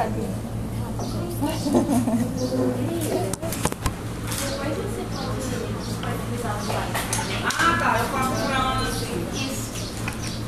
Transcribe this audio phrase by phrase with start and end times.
[0.00, 0.34] Tadinho.
[7.44, 9.28] Ah, tá, eu faço pra Ana assim.
[9.34, 9.90] Isso.
[10.24, 10.38] Se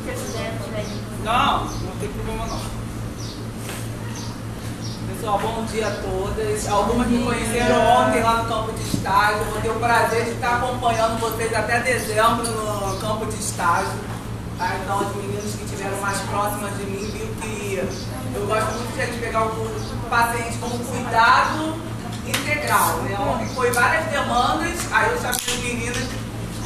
[0.65, 0.87] puder.
[1.23, 2.61] Não, não tem problema não.
[5.15, 6.69] Pessoal, bom dia a todas.
[6.69, 9.37] Algumas me conheceram ontem lá no campo de estágio.
[9.55, 13.93] Eu tenho o prazer de estar acompanhando vocês até dezembro no campo de estágio.
[14.57, 14.77] Tá?
[14.83, 19.19] Então, as meninas que estiveram mais próximas de mim viram que eu gosto muito de
[19.19, 21.77] pegar o paciente como cuidado
[22.27, 22.97] integral.
[23.03, 23.51] Né?
[23.55, 26.09] Foi várias demandas, aí eu chamei as meninas,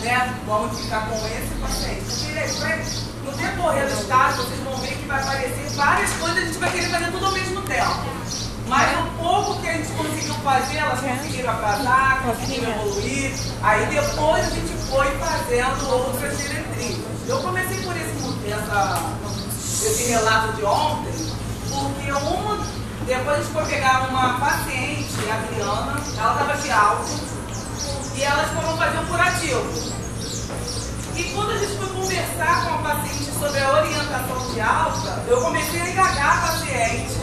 [0.02, 0.34] né?
[0.46, 3.06] Vamos ficar com esse paciente.
[3.24, 6.70] No decorrer do estágio, vocês vão ver que vai aparecer várias coisas, a gente vai
[6.70, 8.16] querer fazer tudo ao mesmo tempo.
[8.68, 13.32] Mas o pouco que a gente conseguiu fazer, elas conseguiram atrasar, conseguiram evoluir.
[13.62, 17.04] Aí depois a gente foi fazendo outras diretrizes.
[17.28, 19.02] Eu comecei por esse, essa,
[19.84, 21.35] esse relato de ontem,
[21.80, 22.66] porque uma,
[23.06, 27.10] depois a gente foi pegar uma paciente, a Adriana, ela estava de alta,
[28.14, 29.96] e elas foram fazer um curativo.
[31.16, 35.40] E quando a gente foi conversar com a paciente sobre a orientação de alta, eu
[35.40, 37.16] comecei a indagar a paciente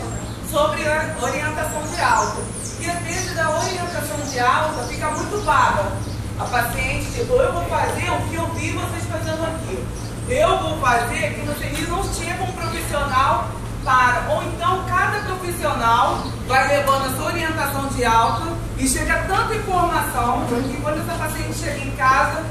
[0.50, 2.42] sobre a orientação de alta.
[2.80, 5.92] E às vezes a orientação de alta fica muito vaga.
[6.40, 9.86] A paciente, tipo, eu vou fazer o que eu vi vocês fazendo aqui.
[10.28, 13.50] Eu vou fazer que vocês não chegam um profissional
[13.84, 14.34] para.
[14.34, 20.46] Ou então cada profissional vai levando a sua orientação de alta e chega tanta informação
[20.48, 22.44] que quando essa paciente chega em casa,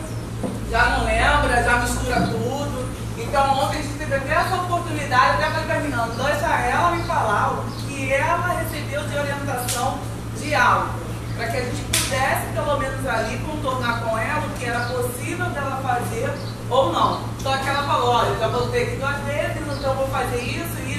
[0.70, 2.88] já não lembra, já mistura tudo.
[3.18, 7.52] Então ontem a gente teve até essa oportunidade, até falei menina, deixa ela me falar
[7.52, 9.98] o que ela recebeu de orientação
[10.38, 11.02] de alta.
[11.36, 15.46] Para que a gente pudesse, pelo menos ali, contornar com ela o que era possível
[15.46, 16.30] dela fazer
[16.68, 17.20] ou não.
[17.42, 20.78] Só que ela falou, olha, já voltei aqui duas vezes, então eu vou fazer isso,
[20.86, 20.91] e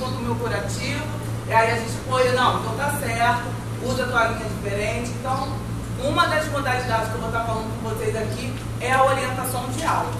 [0.00, 1.04] quanto o meu curativo.
[1.46, 3.44] E aí a gente foi, não, então tá certo,
[3.82, 5.10] usa a tua linha diferente.
[5.10, 5.48] Então,
[6.02, 9.84] uma das modalidades que eu vou estar falando com vocês aqui é a orientação de
[9.84, 10.10] alta,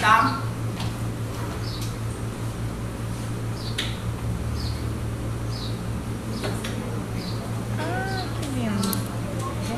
[0.00, 0.40] tá?
[7.78, 8.98] Ah, que lindo.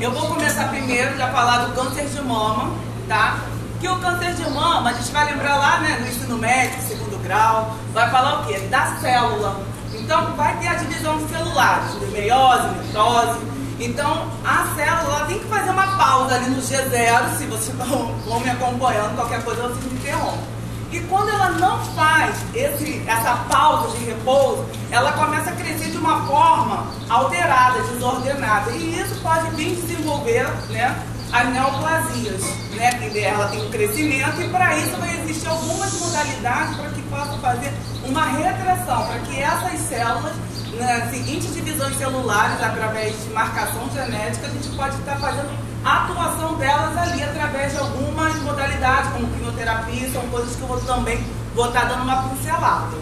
[0.01, 2.75] Eu vou começar primeiro a falar do câncer de mama,
[3.07, 3.39] tá?
[3.79, 7.21] Que o câncer de mama, a gente vai lembrar lá, né, no ensino médio, segundo
[7.23, 8.57] grau, vai falar o quê?
[8.69, 9.61] Da célula.
[9.93, 13.39] Então, vai ter a divisão de celulares, de meiose, mitose.
[13.79, 18.39] Então, a célula tem que fazer uma pausa ali no G0, se vocês vão, vão
[18.39, 20.55] me acompanhando, qualquer coisa vocês me interrompem.
[20.91, 25.97] E quando ela não faz esse, essa pausa de repouso, ela começa a crescer de
[25.97, 28.71] uma forma alterada, desordenada.
[28.71, 30.95] E isso pode vir desenvolver né,
[31.35, 32.43] as neoplasias.
[32.75, 32.89] Né,
[33.23, 37.73] ela tem um crescimento e para isso vai existir algumas modalidades para que possa fazer
[38.05, 40.33] uma retração, para que essas células,
[40.77, 46.55] nas seguintes divisões celulares, através de marcação genética, a gente pode estar fazendo a atuação
[46.55, 51.23] delas ali através de algumas modalidades, como quimioterapia, são coisas que eu vou também
[51.55, 52.97] vou estar dando uma pincelada.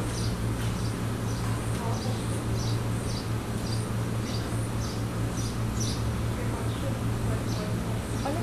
[8.25, 8.42] Olha que lindo.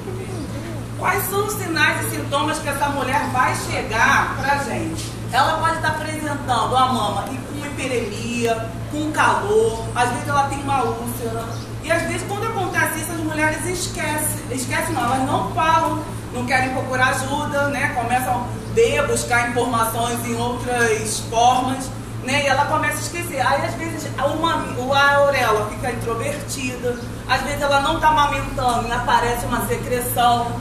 [0.98, 5.10] Quais são os sinais e sintomas que essa mulher vai chegar pra gente?
[5.32, 10.60] Ela pode estar apresentando a mama e com hiperemia, com calor, às vezes ela tem
[10.62, 11.44] uma úlcera.
[11.82, 16.04] E às vezes quando acontece isso, as mulheres esquecem, esquecem não, elas não falam,
[16.34, 17.94] não querem procurar ajuda, né?
[17.94, 21.90] Começam a ver, buscar informações em outras formas,
[22.24, 22.44] né?
[22.44, 23.40] E ela começa a esquecer.
[23.40, 24.64] Aí às vezes uma,
[24.96, 26.96] a auréola fica introvertida,
[27.28, 30.60] às vezes ela não está amamentando e aparece uma secreção.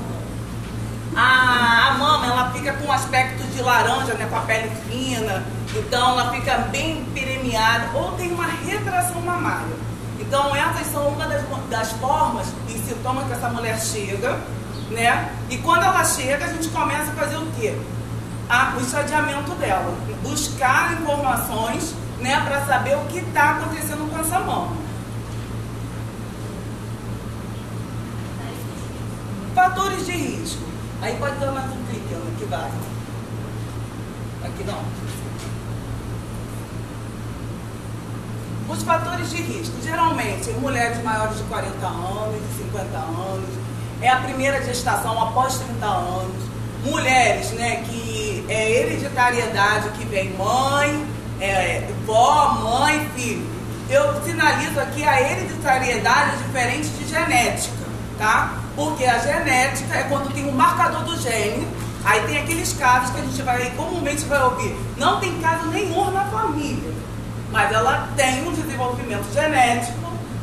[1.16, 5.44] A, a mama ela fica com um aspecto de laranja, né, com a pele fina,
[5.76, 9.76] então ela fica bem peremiada ou tem uma retração mamária.
[10.20, 14.40] Então essas são uma das, das formas e sintomas que essa mulher chega,
[14.92, 15.34] né?
[15.50, 17.76] E quando ela chega, a gente começa a fazer o quê?
[18.50, 24.40] A, o estadiamento dela, buscar informações, né, para saber o que está acontecendo com essa
[24.40, 24.76] mama.
[29.54, 30.64] Fatores de risco.
[31.02, 32.72] Aí pode dar mais um clique, Ana, que vai.
[34.44, 34.84] Aqui não.
[38.74, 43.50] Os fatores de risco, geralmente, mulheres maiores de 40 anos, de 50 anos,
[44.02, 46.59] é a primeira gestação após 30 anos.
[46.84, 51.06] Mulheres, né, que é hereditariedade que vem mãe,
[51.40, 53.46] é, vó, mãe, filho.
[53.90, 57.86] Eu sinalizo aqui a hereditariedade diferente de genética,
[58.18, 58.60] tá?
[58.76, 61.68] Porque a genética é quando tem um marcador do gene,
[62.06, 66.12] aí tem aqueles casos que a gente vai, comumente vai ouvir, não tem caso nenhum
[66.12, 66.94] na família.
[67.52, 69.99] mas ela tem um desenvolvimento genético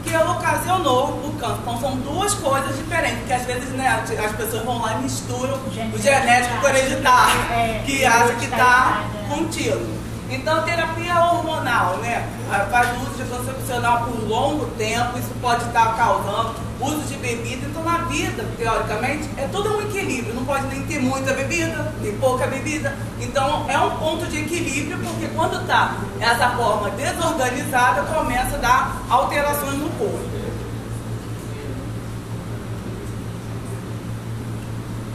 [0.06, 1.58] que ela ocasionou o câncer.
[1.62, 3.88] Então são duas coisas diferentes, porque às vezes né,
[4.24, 8.44] as pessoas vão lá e misturam o genético com o hereditário, É, que acha que
[8.44, 9.34] está é.
[9.34, 10.05] contigo.
[10.28, 12.28] Então terapia hormonal, né?
[12.70, 17.66] Faz uso de anticoncepcional por longo tempo, isso pode estar causando uso de bebida.
[17.66, 20.34] Então na vida, teoricamente, é tudo um equilíbrio.
[20.34, 22.96] Não pode nem ter muita bebida, nem pouca bebida.
[23.20, 29.02] Então é um ponto de equilíbrio, porque quando está essa forma desorganizada, começa a dar
[29.08, 30.36] alterações no corpo.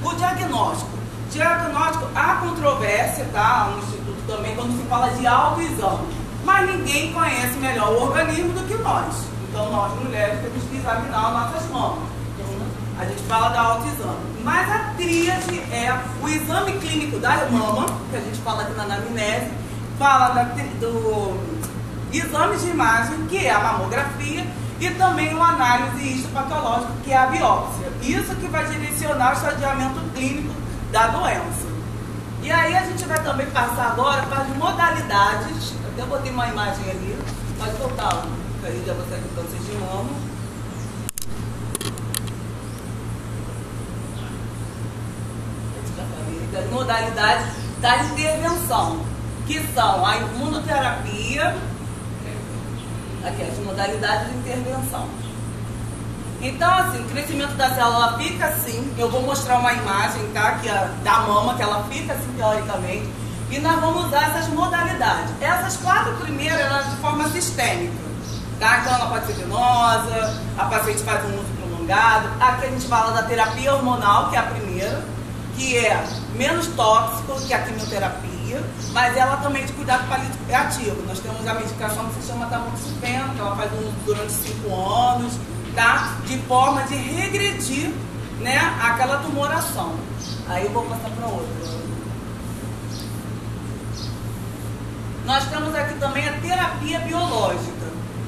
[0.03, 0.91] O diagnóstico.
[1.31, 3.73] Diagnóstico, há controvérsia, tá?
[3.77, 4.00] Instituto
[4.31, 6.07] também, quando se fala de autoexame.
[6.43, 9.25] Mas ninguém conhece melhor o organismo do que nós.
[9.49, 12.09] Então, nós mulheres temos que examinar nossas mamas.
[12.97, 14.31] A gente fala da autoexame.
[14.43, 18.83] Mas a tríade é o exame clínico da mama, que a gente fala aqui na
[18.83, 19.51] anamnese,
[19.99, 21.37] fala da do
[22.11, 24.45] exame de imagem, que é a mamografia,
[24.79, 27.87] e também uma análise histopatológica, que é a biópsia.
[28.01, 30.53] Isso que vai direcionar o estadiamento clínico
[30.91, 31.60] da doença.
[32.43, 35.73] E aí a gente vai também passar agora para as modalidades.
[35.93, 37.17] Até botei uma imagem ali,
[37.59, 38.25] pode voltar,
[38.59, 40.31] que aí já você aqui câncer de mama.
[46.51, 47.45] das modalidades
[47.79, 49.05] da intervenção,
[49.47, 51.55] que são a imunoterapia,
[53.23, 55.07] aqui as modalidades de intervenção.
[56.41, 60.67] Então, assim, o crescimento da célula fica assim, eu vou mostrar uma imagem, tá, que
[60.67, 63.07] é da mama, que ela fica assim teoricamente,
[63.51, 65.29] e nós vamos usar essas modalidades.
[65.39, 67.93] Essas quatro primeiras, elas de forma sistêmica,
[68.59, 68.79] tá?
[68.79, 72.29] Então ela pode ser venosa, a paciente faz um uso prolongado.
[72.39, 75.03] Aqui a gente fala da terapia hormonal, que é a primeira,
[75.55, 76.03] que é
[76.35, 78.63] menos tóxico que a quimioterapia,
[78.93, 81.03] mas ela também é de cuidado paliativo.
[81.05, 84.75] Nós temos a medicação que se chama tamoxifeno, que ela faz um uso durante cinco
[84.75, 85.33] anos,
[85.75, 86.17] tá?
[86.25, 87.91] De forma de regredir,
[88.39, 89.95] né, aquela tumoração.
[90.47, 91.81] Aí eu vou passar para outra.
[95.25, 97.71] Nós temos aqui também a terapia biológica.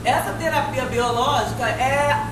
[0.06, 2.28] Essa terapia biológica é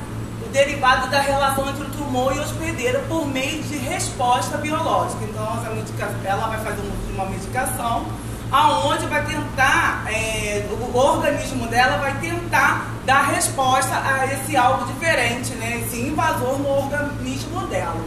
[0.46, 5.24] o derivado da relação entre o tumor e o hospedeiro por meio de resposta biológica.
[5.24, 6.82] Então, essa medica- ela vai fazer
[7.14, 8.06] uma medicação
[8.52, 15.54] aonde vai tentar, é, o organismo dela vai tentar dar resposta a esse algo diferente,
[15.56, 15.82] né?
[15.86, 18.04] esse invasor no organismo dela.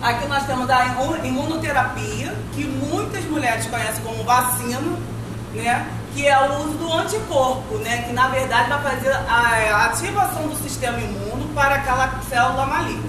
[0.00, 4.80] Aqui nós temos a imu- imunoterapia, que muitas mulheres conhecem como vacina,
[5.54, 5.88] né?
[6.14, 8.02] Que é o uso do anticorpo, né?
[8.02, 13.08] Que na verdade vai fazer a ativação do sistema imuno para aquela célula maligna.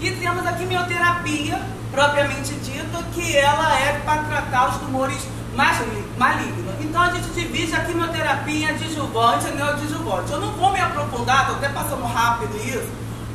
[0.00, 1.58] E temos a quimioterapia,
[1.92, 5.18] propriamente dita, que ela é para tratar os tumores
[5.54, 6.74] mali- malignos.
[6.80, 10.32] Então a gente divide a quimioterapia adjuvante e neoadjuvante.
[10.32, 12.88] Eu não vou me aprofundar, estou até passando rápido isso.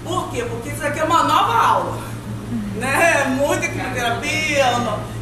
[0.04, 0.44] Por quê?
[0.50, 1.98] Porque isso aqui é uma nova aula.
[2.78, 3.26] Né?
[3.36, 4.66] Muita quimioterapia,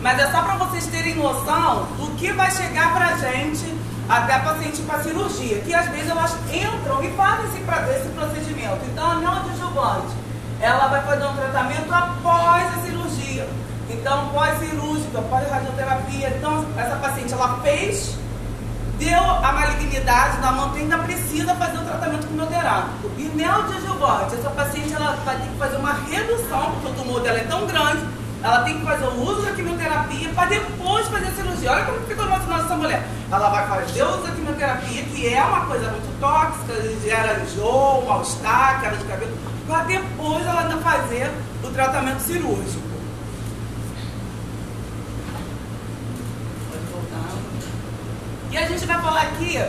[0.02, 3.66] mas é só para vocês terem noção do que vai chegar pra gente
[4.10, 7.58] até a paciente para cirurgia, que às vezes elas entram e fazem esse,
[7.98, 8.80] esse procedimento.
[8.92, 10.14] Então a neoadjuvante,
[10.60, 13.05] ela vai fazer um tratamento após a cirurgia.
[14.06, 16.30] Então, pós-cirúrgica, pós-radioterapia.
[16.38, 18.16] Então, essa paciente, ela fez,
[19.00, 23.10] deu a malignidade da mama, ainda precisa fazer o tratamento quimioterápico.
[23.18, 27.40] E neoadjuvante, essa paciente, ela vai ter que fazer uma redução, porque o tumor dela
[27.40, 28.06] é tão grande,
[28.44, 31.72] ela tem que fazer o uso da quimioterapia para depois fazer a cirurgia.
[31.72, 33.08] Olha como ficou emocionada essa mulher.
[33.32, 38.06] Ela vai fazer o uso da quimioterapia, que é uma coisa muito tóxica, gera enjoo,
[38.06, 41.32] mal-estar, queda de cabelo, para depois ela ainda fazer
[41.64, 42.86] o tratamento cirúrgico.
[46.70, 47.30] Pode voltar.
[48.56, 49.62] E a gente vai falar aqui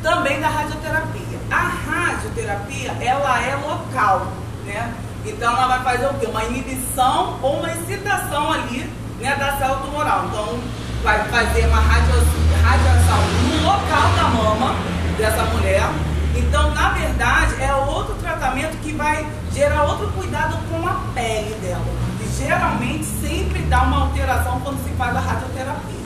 [0.00, 1.40] também da radioterapia.
[1.50, 4.28] A radioterapia, ela é local,
[4.64, 4.94] né?
[5.26, 6.26] Então ela vai fazer o quê?
[6.26, 10.26] Uma inibição ou uma excitação ali, né, da célula tumoral.
[10.26, 10.60] Então
[11.02, 14.76] vai fazer uma radiação no local da mama
[15.16, 15.90] dessa mulher.
[16.36, 21.84] Então, na verdade, é outro tratamento que vai gerar outro cuidado com a pele dela.
[22.20, 25.98] E geralmente sempre dá uma alteração quando se faz a radioterapia.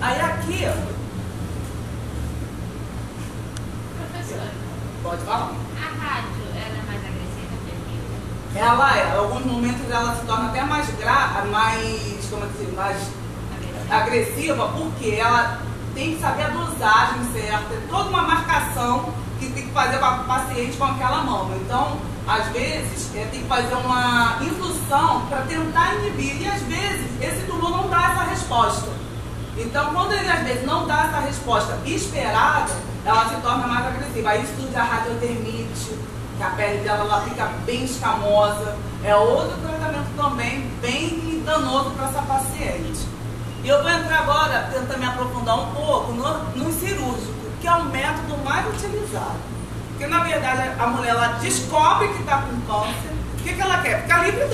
[0.00, 1.00] Aí aqui, ó,
[4.00, 4.19] Professora,
[5.02, 5.52] pode falar.
[5.76, 7.54] a rádio, ela é mais agressiva
[8.52, 12.48] que Ela é, em alguns momentos ela se torna até mais gra mais, como é
[12.48, 13.92] que se mais quimio?
[13.92, 15.60] agressiva, porque ela
[15.94, 20.04] tem que saber a dosagem certa, é toda uma marcação que tem que fazer com
[20.04, 21.56] a paciente com aquela mama.
[21.56, 27.06] Então, às vezes, é, tem que fazer uma indução para tentar inibir, e às vezes
[27.20, 28.88] esse tumor não dá essa resposta.
[29.56, 32.72] Então, quando ele às vezes não dá essa resposta esperada,
[33.04, 34.30] ela se torna mais agressiva.
[34.30, 35.98] Aí estuda a radiotermite,
[36.36, 38.76] que a pele dela ela fica bem escamosa.
[39.02, 43.08] É outro tratamento também bem danoso para essa paciente.
[43.62, 47.74] E eu vou entrar agora, tentar me aprofundar um pouco no, no cirúrgico, que é
[47.74, 49.38] o método mais utilizado.
[49.90, 53.78] Porque na verdade a mulher ela descobre que está com câncer, o que, que ela
[53.78, 54.02] quer?
[54.02, 54.44] Ficar livre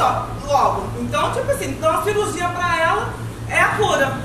[0.45, 0.89] logo.
[1.01, 3.15] Então, tipo assim, então a cirurgia para ela
[3.49, 4.17] é a cura.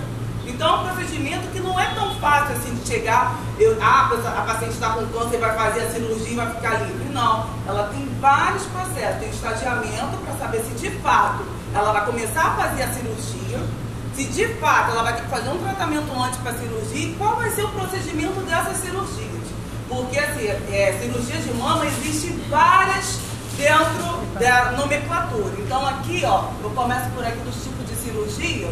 [0.62, 4.42] Então, é um procedimento que não é tão fácil assim de chegar, eu, ah, a
[4.44, 7.12] paciente está com câncer, vai fazer a cirurgia e vai ficar livre.
[7.12, 12.44] Não, ela tem vários processos, tem estagiamento para saber se de fato ela vai começar
[12.44, 13.60] a fazer a cirurgia,
[14.16, 17.16] se de fato ela vai ter que fazer um tratamento antes para a cirurgia e
[17.16, 19.48] qual vai ser o procedimento dessas cirurgias.
[19.90, 23.18] Porque assim, é, cirurgia de mama existe várias
[23.58, 25.56] dentro da nomenclatura.
[25.58, 28.72] Então aqui, ó, eu começo por aqui dos tipos de cirurgia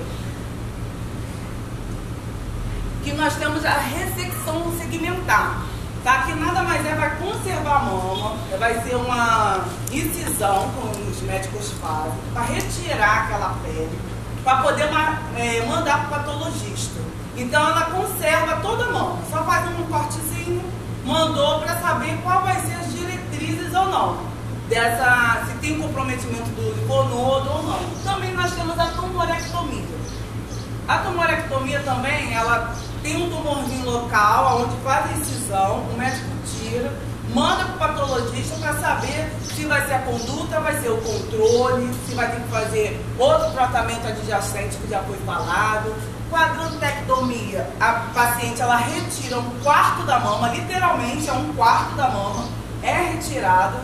[3.03, 5.65] que nós temos a ressecção segmentar.
[6.03, 6.23] Tá?
[6.23, 11.73] Que nada mais é, vai conservar a mama, vai ser uma incisão, como os médicos
[11.81, 13.99] fazem, para retirar aquela pele,
[14.43, 14.89] para poder
[15.35, 17.01] é, mandar para o patologista.
[17.35, 20.63] Então ela conserva toda a mama, só faz um cortezinho,
[21.05, 24.29] mandou para saber qual vai ser as diretrizes ou não.
[24.69, 27.79] Dessa, se tem comprometimento do liponodo ou não.
[28.03, 29.83] Também nós temos a tumorectomia.
[30.87, 32.75] A tumorectomia também, ela
[33.09, 36.93] tem um tumorzinho local, onde faz a incisão, o médico tira,
[37.33, 41.91] manda para o patologista para saber se vai ser a conduta, vai ser o controle,
[42.07, 45.95] se vai ter que fazer outro tratamento adjacente que já foi falado.
[46.29, 52.47] Quadrantectomia, a paciente ela retira um quarto da mama, literalmente é um quarto da mama,
[52.83, 53.81] é retirada.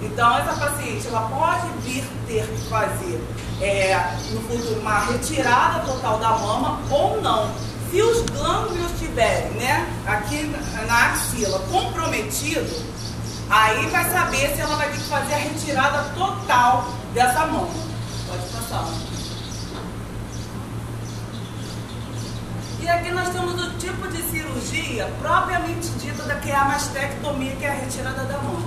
[0.00, 3.20] Então essa paciente ela pode vir ter que fazer
[3.60, 3.96] é,
[4.30, 7.50] no futuro uma retirada total da mama ou não.
[7.90, 10.44] Se os glândulos estiverem né, aqui
[10.86, 12.68] na axila comprometido,
[13.48, 17.66] aí vai saber se ela vai ter que fazer a retirada total dessa mão.
[18.28, 18.88] Pode passar.
[22.80, 27.56] E aqui nós temos o tipo de cirurgia propriamente dita da que é a mastectomia,
[27.56, 28.62] que é a retirada da mão.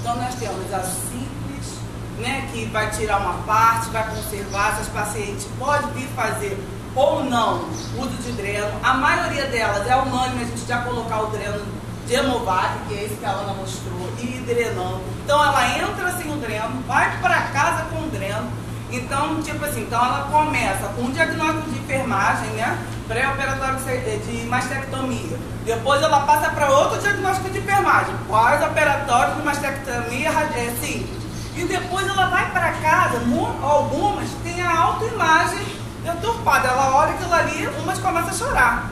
[0.00, 1.78] Então nós temos a simples,
[2.18, 6.58] né, que vai tirar uma parte, vai conservar, essas pacientes podem vir fazer
[6.94, 7.64] ou não
[7.98, 8.70] uso de dreno.
[8.82, 11.60] A maioria delas é unânime a gente já colocar o dreno
[12.06, 15.00] de Hemovac, que é esse que a Ana mostrou, e drenando.
[15.24, 18.50] Então ela entra sem o dreno, vai para casa com o dreno.
[18.90, 22.78] Então, tipo assim, então ela começa com um diagnóstico de enfermagem, né?
[23.08, 25.38] Pré-operatório de mastectomia.
[25.64, 31.22] Depois ela passa para outro diagnóstico de enfermagem, pós-operatório de mastectomia é, simples.
[31.56, 33.22] E depois ela vai para casa,
[33.62, 36.68] algumas têm a autoimagem deturpada.
[36.68, 38.90] Ela olha aquilo ali, umas começam a chorar.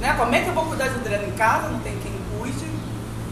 [0.00, 0.14] Né?
[0.16, 1.68] Como é que eu vou cuidar de dreno em casa?
[1.68, 2.66] Não tem quem cuide.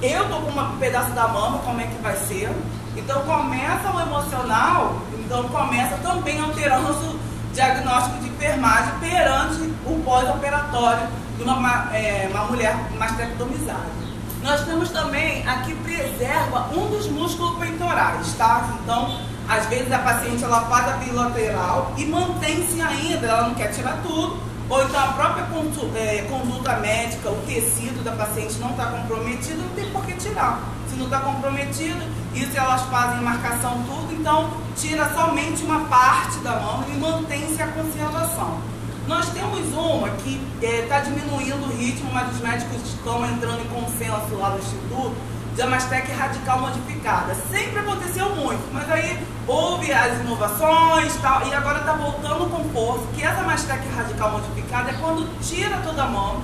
[0.02, 2.50] Eu tô com um pedaço da mama, como é que vai ser?
[2.96, 7.20] Então começa o emocional, então começa também alterando o
[7.52, 11.06] diagnóstico de enfermagem perante o pós-operatório
[11.36, 14.06] de uma, é, uma mulher mastectomizada.
[14.42, 18.68] Nós temos também a que preserva um dos músculos peitorais, tá?
[18.82, 19.18] Então,
[19.48, 24.00] às vezes a paciente ela faz a bilateral e mantém-se ainda, ela não quer tirar
[24.02, 25.46] tudo, ou então a própria
[25.94, 30.60] é, conduta médica, o tecido da paciente não está comprometido, não tem por que tirar.
[30.90, 36.56] Se não está comprometido, isso elas fazem marcação tudo, então tira somente uma parte da
[36.56, 38.60] mão e mantém-se a conservação.
[39.06, 43.68] Nós temos uma que está é, diminuindo o ritmo, mas os médicos estão entrando em
[43.68, 45.14] consenso lá no Instituto,
[45.56, 47.34] de radical modificada.
[47.50, 53.06] Sempre aconteceu muito, mas aí houve as inovações tal, e agora está voltando com força,
[53.14, 56.42] que essa Amastec radical modificada é quando tira toda a mão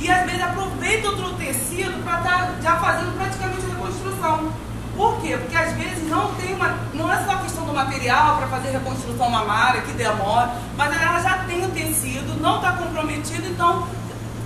[0.00, 4.52] e às vezes aproveita outro tecido para estar tá já fazendo praticamente reconstrução.
[4.96, 5.36] Por quê?
[5.36, 6.78] Porque às vezes não tem uma.
[6.94, 11.38] Não é só questão do material para fazer reconstrução mamária, que demora, mas ela já
[11.44, 13.86] tem o tecido, não está comprometido, então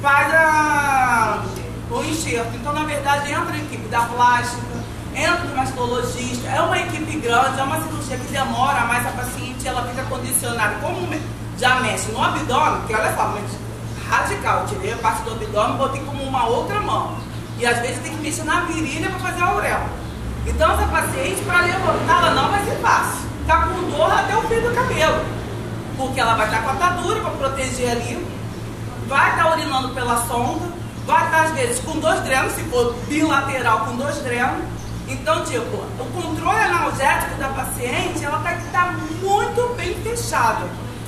[0.00, 1.42] faz a
[1.90, 2.54] o enxerto.
[2.54, 4.62] Então, na verdade, entra a equipe da plástica,
[5.14, 9.66] entra o mastologista, é uma equipe grande, é uma cirurgia que demora, mas a paciente
[9.66, 11.08] ela fica condicionada, como
[11.58, 13.44] já mexe no abdômen, que olha só, mas
[14.08, 17.16] radical, tirei a parte do abdômen botei como uma outra mão.
[17.58, 19.88] E às vezes tem que mexer na virilha para fazer a auréola.
[20.46, 23.28] Então essa paciente, para levantar, ela não vai ser fácil.
[23.46, 25.24] Tá com dor até o fio do cabelo.
[25.96, 28.26] Porque ela vai estar com a atadura para proteger ali,
[29.08, 30.77] vai estar urinando pela sonda,
[31.24, 34.62] estar às vezes com dois drenos, se for bilateral com dois drenos.
[35.08, 40.66] Então, tipo, o controle analgésico da paciente, ela tem que estar muito bem fechada.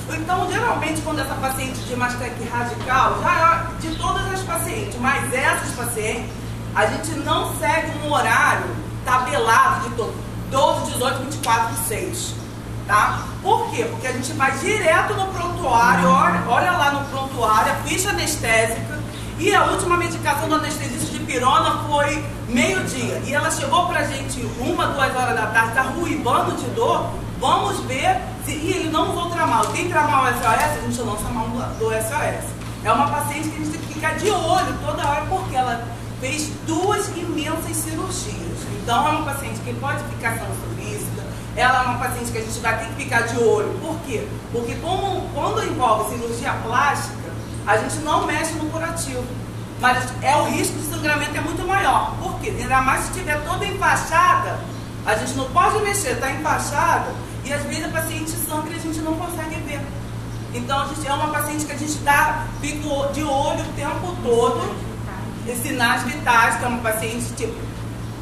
[0.09, 5.31] Então, geralmente, quando essa paciente de mastec radical, já é de todas as pacientes, mas
[5.33, 6.31] essas pacientes,
[6.75, 8.65] a gente não segue um horário
[9.05, 10.13] tabelado de todo,
[10.49, 12.35] 12, 18, 24 e 6.
[12.87, 13.23] Tá?
[13.41, 13.85] Por quê?
[13.85, 18.90] Porque a gente vai direto no prontuário, olha, olha lá no prontuário, a ficha anestésica,
[19.41, 23.23] e a última medicação do anestesista de pirona foi meio-dia.
[23.25, 27.09] E ela chegou pra gente uma, duas horas da tarde, tá ruibando de dor.
[27.39, 28.51] Vamos ver se.
[28.51, 29.65] E ele não usou tramal.
[29.73, 32.51] Quem tramal SOS, a gente lança a mão do SOS.
[32.83, 35.87] É uma paciente que a gente tem que ficar de olho toda hora, porque ela
[36.19, 38.59] fez duas imensas cirurgias.
[38.83, 41.23] Então é uma paciente que pode ficar sendo solícita,
[41.55, 43.73] ela é uma paciente que a gente vai ter que ficar de olho.
[43.81, 44.27] Por quê?
[44.51, 47.20] Porque como, quando envolve cirurgia plástica,
[47.65, 49.23] a gente não mexe no curativo.
[49.79, 52.15] Mas é o risco de sangramento é muito maior.
[52.21, 52.53] Por quê?
[52.57, 54.59] Ainda mais se estiver toda enfaixada,
[55.05, 57.11] a gente não pode mexer, está enfaixada,
[57.43, 59.81] e às vezes a paciente sangra e a gente não consegue ver.
[60.53, 64.75] Então a gente é uma paciente que a gente está de olho o tempo todo,
[65.63, 67.55] sinais vitais, que é uma paciente tipo,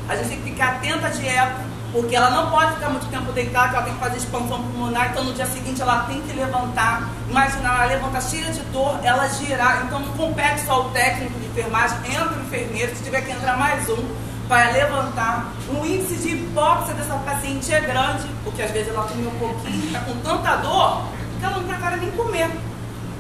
[0.08, 3.31] a gente tem que ficar atenta à dieta, porque ela não pode ficar muito tempo
[3.31, 7.10] deitada, ela tem que fazer expansão pulmonar, então no dia seguinte ela tem que levantar.
[7.29, 11.48] Imagina, ela levanta cheia de dor, ela girar, então não compete só o técnico de
[11.48, 14.05] enfermagem, entra o enfermeiro, se tiver que entrar mais um,
[14.48, 15.51] para levantar.
[15.69, 19.86] O índice de hipóxia dessa paciente é grande, porque às vezes ela comeu um pouquinho,
[19.86, 21.03] está com tanta dor,
[21.39, 22.50] que ela não prepara nem comer.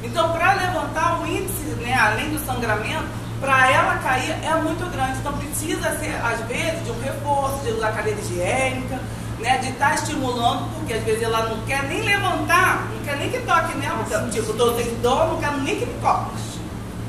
[0.03, 3.05] Então, para levantar o índice, né, além do sangramento,
[3.39, 5.19] para ela cair é muito grande.
[5.19, 8.99] Então precisa ser, às vezes, de um reforço, de usar cadeira higiênica,
[9.39, 9.57] né?
[9.59, 13.29] De estar tá estimulando, porque às vezes ela não quer nem levantar, não quer nem
[13.29, 14.03] que toque nela.
[14.05, 16.31] Então, tipo, sem dor, não quero nem que me toque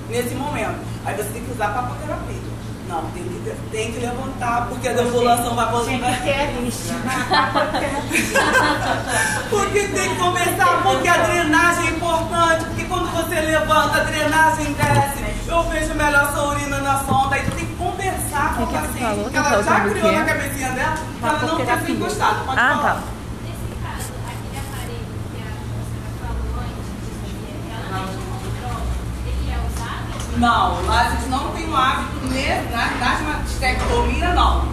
[0.08, 0.78] nesse momento.
[1.04, 2.49] Aí você tem que usar papoterapia.
[2.90, 5.90] Não, tem que, tem que levantar, porque a deambulação vai voltar.
[5.90, 6.50] Tem que ter
[9.48, 14.72] Porque tem que conversar, porque a drenagem é importante, porque quando você levanta, a drenagem
[14.72, 15.20] desce.
[15.46, 19.20] Eu vejo melhor sua urina na sonda, aí tu tem que conversar com o paciente,
[19.22, 22.40] porque ela já criou na cabecinha dela, que ela não quer ser encostada.
[22.44, 22.82] Pode ah, falar.
[22.82, 23.00] tá.
[23.42, 28.78] Nesse caso, aquele aparelho que a professora falou antes de fazer, ela não encontrou,
[29.26, 30.10] ele é usado?
[30.40, 34.64] Não, a gente não tem o hábito ne- na- nas mastectomias, não.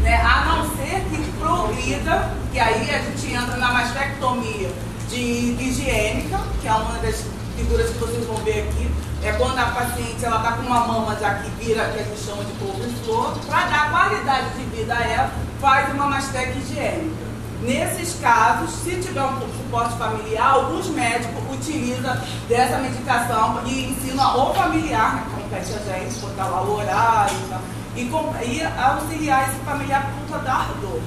[0.00, 0.16] Né?
[0.20, 4.68] A não ser que progrida, que aí a gente entra na mastectomia
[5.08, 5.16] de
[5.60, 7.22] higiênica, que é uma das
[7.56, 8.90] figuras que vocês vão ver aqui.
[9.22, 12.18] É quando a paciente ela está com uma mama já que vira, que a gente
[12.20, 15.30] chama de couve-flor, para dar qualidade de vida a ela,
[15.60, 17.31] faz uma mastectomia higiênica.
[17.62, 22.16] Nesses casos, se tiver um suporte familiar, alguns médicos utilizam
[22.48, 27.48] dessa medicação e ensinam o familiar, né, compete a gente, botar lá o horário e
[27.48, 27.60] tal,
[27.94, 31.00] e, e auxiliar esse familiar por conta da dor.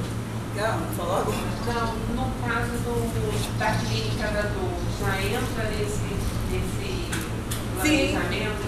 [0.95, 1.37] Falar agora?
[1.65, 6.04] Não, no caso do, da clínica da dor, já entra nesse
[7.81, 8.17] Sim,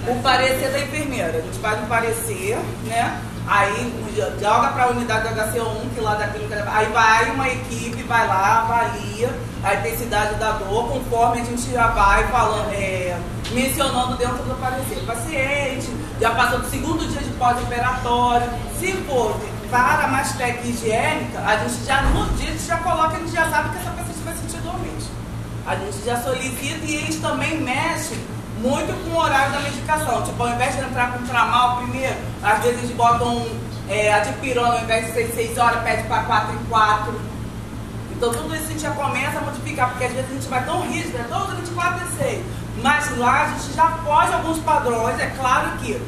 [0.07, 1.37] o parecer da enfermeira.
[1.37, 3.21] A gente faz um parecer, né?
[3.47, 3.93] Aí
[4.41, 6.65] joga para a unidade da HC1, que lá da clínica.
[6.69, 11.87] Aí vai uma equipe, vai lá, avalia a intensidade da dor, conforme a gente já
[11.87, 13.17] vai falando, é,
[13.51, 14.97] mencionando dentro do parecer.
[15.05, 15.89] Paciente,
[16.19, 18.49] já passou do segundo dia de pós-operatório.
[18.79, 19.39] Se for
[19.69, 23.31] para a mastec higiênica, a gente já no dia a gente já coloca, a gente
[23.31, 25.11] já sabe que essa paciente vai sentir dor mesmo.
[25.65, 28.17] A gente já solicita e eles também mexem
[28.67, 30.21] muito com o horário da medicação.
[30.23, 33.45] Tipo, ao invés de entrar com tramal primeiro, às vezes eles botam
[33.89, 37.21] é, a dipirona, ao invés de ser 6 horas, pede para 4 em 4.
[38.11, 40.65] Então tudo isso a gente já começa a modificar, porque às vezes a gente vai
[40.65, 42.45] tão rígido, é todo 24 e 6.
[42.81, 46.01] Mas lá a gente já foge alguns padrões, é claro que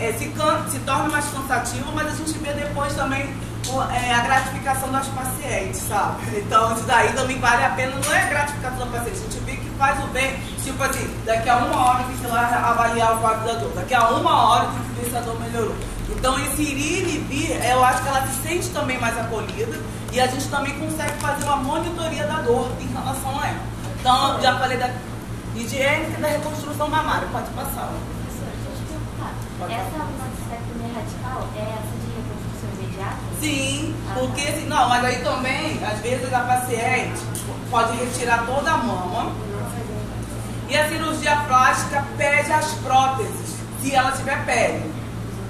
[0.00, 0.32] é, se,
[0.70, 3.28] se torna mais cansativo, mas a gente vê depois também
[3.92, 6.24] é, a gratificação das pacientes, sabe?
[6.40, 9.44] Então isso daí também vale a pena, não é a gratificação da paciente, a gente
[9.44, 13.16] vê faz o bem, tipo assim, daqui a uma hora tem que ir lá avaliar
[13.16, 15.74] o quadro da dor, daqui a uma hora tem que ver se a dor melhorou.
[16.10, 19.78] Então esse ir e vir, eu acho que ela se sente também mais acolhida
[20.12, 23.60] e a gente também consegue fazer uma monitoria da dor em relação a ela.
[23.98, 24.90] Então, eu já falei da
[25.56, 27.88] higiênica e da reconstrução mamária, pode passar.
[27.88, 29.32] Professora, deixa eu te perguntar.
[29.58, 33.16] Pode Essa mastectomia radical é essa de reconstrução imediata?
[33.40, 34.48] Sim, Ah, porque tá.
[34.50, 37.20] assim, não, mas aí também, às vezes a paciente
[37.70, 39.32] pode retirar toda a mama
[40.70, 44.90] e a cirurgia plástica pede as próteses, se ela tiver pele.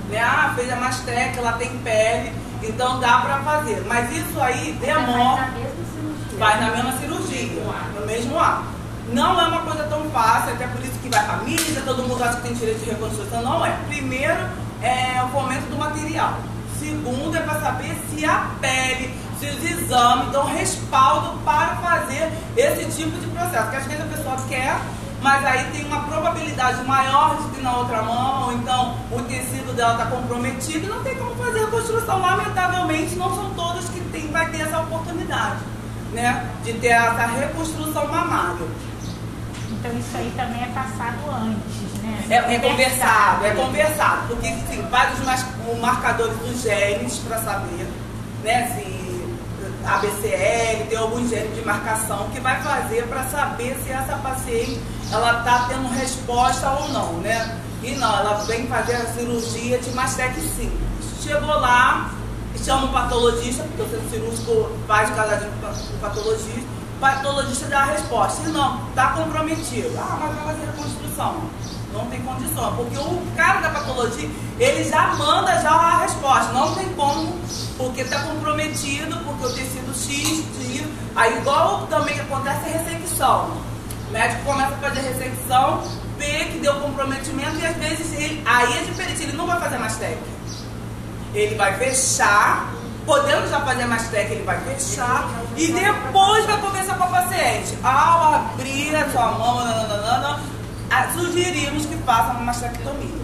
[0.08, 0.18] Né?
[0.18, 3.84] Ah, fez a mastectomia, ela tem pele, então dá pra fazer.
[3.86, 5.42] Mas isso aí demora.
[5.42, 6.38] na mesma cirurgia.
[6.38, 7.62] Vai na mesma cirurgia,
[7.94, 8.64] no mesmo ato.
[9.12, 12.36] Não é uma coisa tão fácil, até por isso que vai família, todo mundo acha
[12.36, 13.42] que tem direito de reconstrução.
[13.42, 13.76] Não é.
[13.88, 14.48] Primeiro
[14.80, 16.38] é o fomento do material.
[16.78, 22.84] Segundo é para saber se a pele, se os exames dão respaldo para fazer esse
[22.96, 23.64] tipo de processo.
[23.64, 24.80] Porque às vezes a pessoa quer,
[25.22, 29.74] mas aí tem uma probabilidade maior de que na outra mão, ou então o tecido
[29.74, 32.20] dela está comprometido e não tem como fazer a reconstrução.
[32.20, 35.60] Lamentavelmente, não são todas que tem, vai ter essa oportunidade,
[36.12, 36.48] né?
[36.64, 38.66] De ter essa reconstrução mamária.
[39.70, 42.24] Então isso aí também é passado antes, né?
[42.30, 45.18] É, é conversado, é conversado, porque tem vários
[45.80, 47.88] marcadores dos genes para saber,
[48.42, 48.74] né?
[48.74, 48.99] Se
[49.84, 55.38] ABCL, tem alguns genes de marcação que vai fazer para saber se essa paciente ela
[55.38, 57.58] está tendo resposta ou não, né?
[57.82, 60.90] E não, ela vem fazer a cirurgia de mastec simples.
[61.22, 62.10] Chegou lá,
[62.64, 66.60] chama o patologista, porque o centro cirúrgico faz casadinho com o patologista,
[66.96, 68.42] o patologista dá a resposta.
[68.42, 69.90] Se não, está comprometido.
[69.98, 71.50] Ah, mas vai fazer reconstrução.
[71.92, 76.52] Não tem condição, porque o cara da patologia, ele já manda já a resposta.
[76.52, 77.36] Não tem como,
[77.76, 80.86] porque está comprometido, porque o tecido X, Y.
[81.16, 83.50] Aí igual também acontece a ressecção.
[84.08, 85.82] O médico começa a fazer ressecção,
[86.16, 89.78] vê que deu comprometimento e às vezes ele, aí é diferente, ele não vai fazer
[89.78, 90.40] mais técnica.
[91.34, 92.72] Ele vai fechar,
[93.06, 97.78] podendo já fazer mais técnica, ele vai fechar e depois vai conversar com a paciente.
[97.82, 99.60] Ao abrir a sua mão,
[101.12, 103.20] sugerimos que faça uma mastectomia.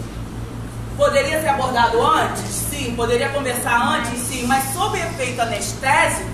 [0.95, 2.43] Poderia ser abordado antes?
[2.43, 2.95] Sim.
[2.95, 4.19] Poderia conversar antes?
[4.21, 4.47] Sim.
[4.47, 6.29] Mas sob efeito anestésico,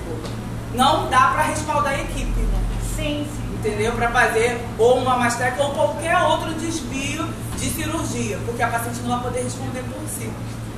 [0.73, 2.47] não dá para respaldar a equipe.
[2.95, 3.43] Sim, sim.
[3.55, 3.93] Entendeu?
[3.93, 9.11] Para fazer ou uma mastectomia ou qualquer outro desvio de cirurgia, porque a paciente não
[9.11, 10.29] vai poder responder por si.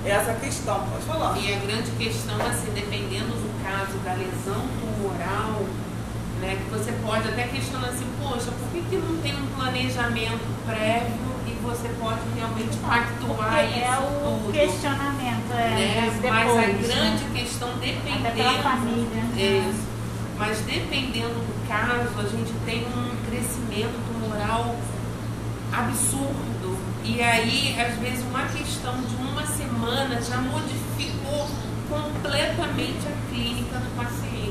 [0.05, 1.35] Essa é a questão, pode falar.
[1.37, 5.63] E a grande questão, assim, dependendo do caso da lesão tumoral,
[6.45, 10.45] né, que você pode até questionar assim, poxa, por que, que não tem um planejamento
[10.65, 14.53] prévio e você pode realmente pactuar Porque isso é o tudo?
[14.53, 16.11] questionamento, é, né?
[16.21, 17.39] mas Mas a depois, grande né?
[17.39, 18.63] questão, Até pela dependendo.
[18.63, 19.23] família.
[19.23, 19.65] né?
[19.69, 19.85] Isso.
[20.37, 24.75] Mas dependendo do caso, a gente tem um crescimento tumoral
[25.71, 26.77] absurdo.
[27.03, 31.47] E aí, às vezes, uma questão de uma semana já modificou
[31.89, 34.44] completamente a clínica do paciente.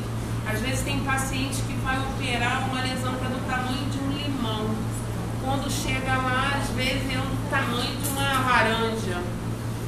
[0.46, 4.10] Às vezes tem paciente que vai operar uma lesão que é do tamanho de um
[4.10, 4.70] limão.
[5.44, 9.20] Quando chega lá, às vezes é do tamanho de uma laranja.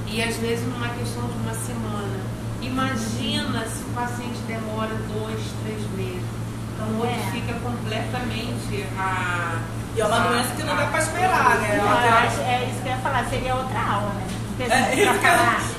[0.06, 2.20] E às vezes numa questão de uma semana.
[2.62, 6.24] Imagina se o paciente demora dois, três meses.
[6.74, 6.90] Então É.
[6.90, 9.58] modifica completamente a.
[9.96, 11.76] E é uma a- doença que não dá para esperar, né?
[11.82, 14.26] Não, acho, é isso que eu ia falar, seria outra aula, né?
[14.56, 15.06] Porque É,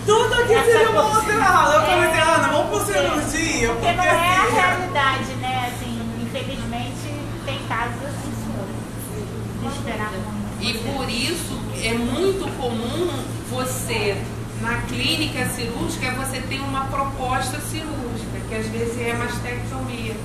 [0.07, 1.75] tudo aqui essa seria uma outra aula.
[1.75, 3.69] Eu falei assim, É, Ana, vamos por porque- cirurgia.
[3.73, 5.71] Porque não é a assim, realidade, né?
[5.75, 7.13] Assim, infelizmente
[7.45, 8.31] tem casos assim,
[9.61, 10.37] de esperar muito.
[10.61, 13.09] E por isso é muito comum
[13.51, 14.17] você,
[14.61, 20.15] na clínica cirúrgica, você ter uma proposta cirúrgica, que às vezes é a mastectomia.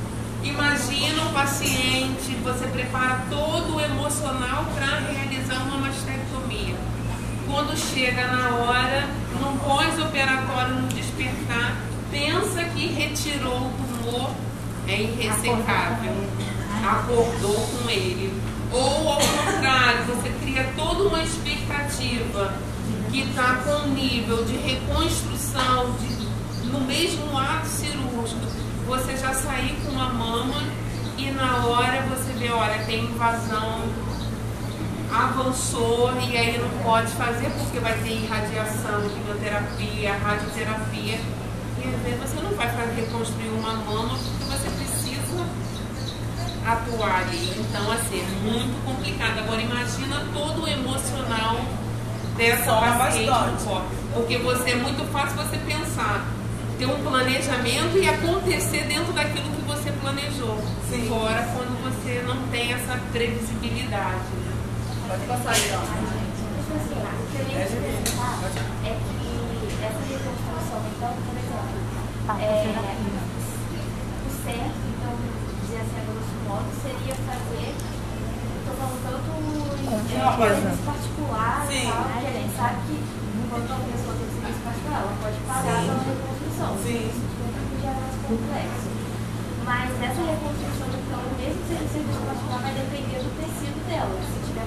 [0.42, 6.21] Imagina o paciente, você prepara todo o emocional para realizar uma mastectomia.
[7.53, 9.07] Quando chega na hora,
[9.38, 11.77] no pós-operatório, no despertar,
[12.11, 14.31] pensa que retirou o tumor,
[14.88, 16.15] é irressecável
[16.83, 18.33] acordou com ele.
[18.73, 22.55] Ou ao contrário, você cria toda uma expectativa
[23.11, 28.41] que está com nível de reconstrução, de, no mesmo ato cirúrgico,
[28.87, 30.62] você já sair com uma mama
[31.19, 33.83] e na hora você vê, olha, tem invasão,
[35.12, 41.20] avançou e aí não pode fazer porque vai ter irradiação, quimioterapia, radioterapia.
[41.79, 45.46] E às vezes você não vai fazer reconstruir uma mama porque você precisa
[46.66, 47.53] atuar ali.
[47.59, 49.38] Então, assim, é muito complicado.
[49.38, 51.61] Agora, imagina todo o emocional
[52.37, 53.83] dessa Soma paciente bastante.
[54.14, 56.25] Porque você é muito fácil você pensar,
[56.79, 60.59] ter um planejamento e acontecer dentro daquilo que você planejou.
[60.88, 61.09] Sim.
[61.09, 64.41] Fora quando você não tem essa previsibilidade.
[65.12, 65.27] Né?
[65.27, 65.81] Pode passar aí, ó.
[65.83, 66.81] O
[67.29, 68.40] que eu ia te perguntar
[68.85, 69.29] é que
[69.85, 71.83] essa reconstrução, então, por exemplo,
[72.22, 73.18] Tá, é, terapia.
[73.18, 75.12] o certo, então,
[75.61, 79.98] dizer assim, a grosso modo, seria fazer, estou falando tanto em Com
[80.46, 80.55] é,
[80.87, 81.83] particular Sim.
[81.83, 82.96] e tal, que a gente sabe que
[83.51, 85.87] quando uma pessoa tem serviço particular, ela pode pagar Sim.
[85.92, 86.70] pela reconstrução.
[86.79, 87.03] Sim.
[87.11, 88.88] Isso tudo já é mais complexo.
[89.66, 94.14] Mas essa reconstrução, então, mesmo sendo serviço particular, vai depender do tecido dela.
[94.22, 94.66] Se tiver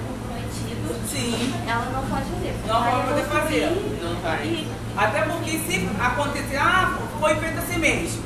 [1.10, 1.54] Sim.
[1.66, 2.54] ela não pode fazer.
[2.66, 4.00] Não Vai vai poder fazer.
[4.02, 4.44] Não vai.
[4.44, 8.22] E Até porque se acontecer, ah, foi feito assim mesmo.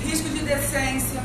[0.00, 1.20] Risco de decência.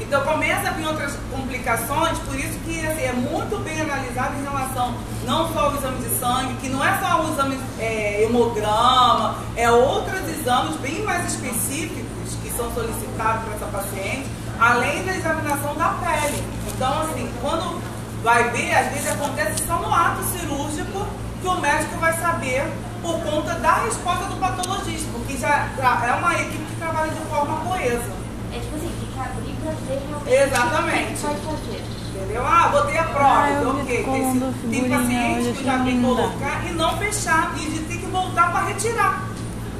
[0.00, 4.42] Então começa a vir outras complicações, por isso que assim, é muito bem analisado em
[4.42, 9.36] relação não só ao exame de sangue, que não é só o exame é, hemograma,
[9.56, 14.26] é outros exames bem mais específicos que são solicitados para essa paciente,
[14.58, 16.42] além da examinação da pele.
[16.74, 17.80] Então, assim, quando
[18.22, 21.06] vai ver, às vezes acontece só no ato cirúrgico
[21.40, 22.64] que o médico vai saber
[23.02, 25.68] por conta da resposta do patologista, porque já
[26.06, 28.22] é uma equipe que trabalha de forma coesa.
[28.52, 31.02] É tipo assim, tem que abrir pra ver realmente Exatamente.
[31.02, 31.84] o que vai fazer.
[32.14, 32.46] Entendeu?
[32.46, 34.04] Ah, botei a prova, Ah, então, ok.
[34.04, 38.06] Tem, tem paciente que já tem que colocar e não fechar, e de ter que
[38.06, 39.22] voltar para retirar.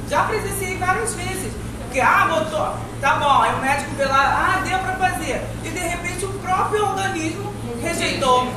[0.09, 1.53] Já presenciei várias vezes.
[1.83, 5.41] Porque, ah, botou, tá bom, aí o médico vê lá, ah, deu para fazer.
[5.63, 7.52] E de repente o próprio organismo
[7.83, 8.47] rejeitou.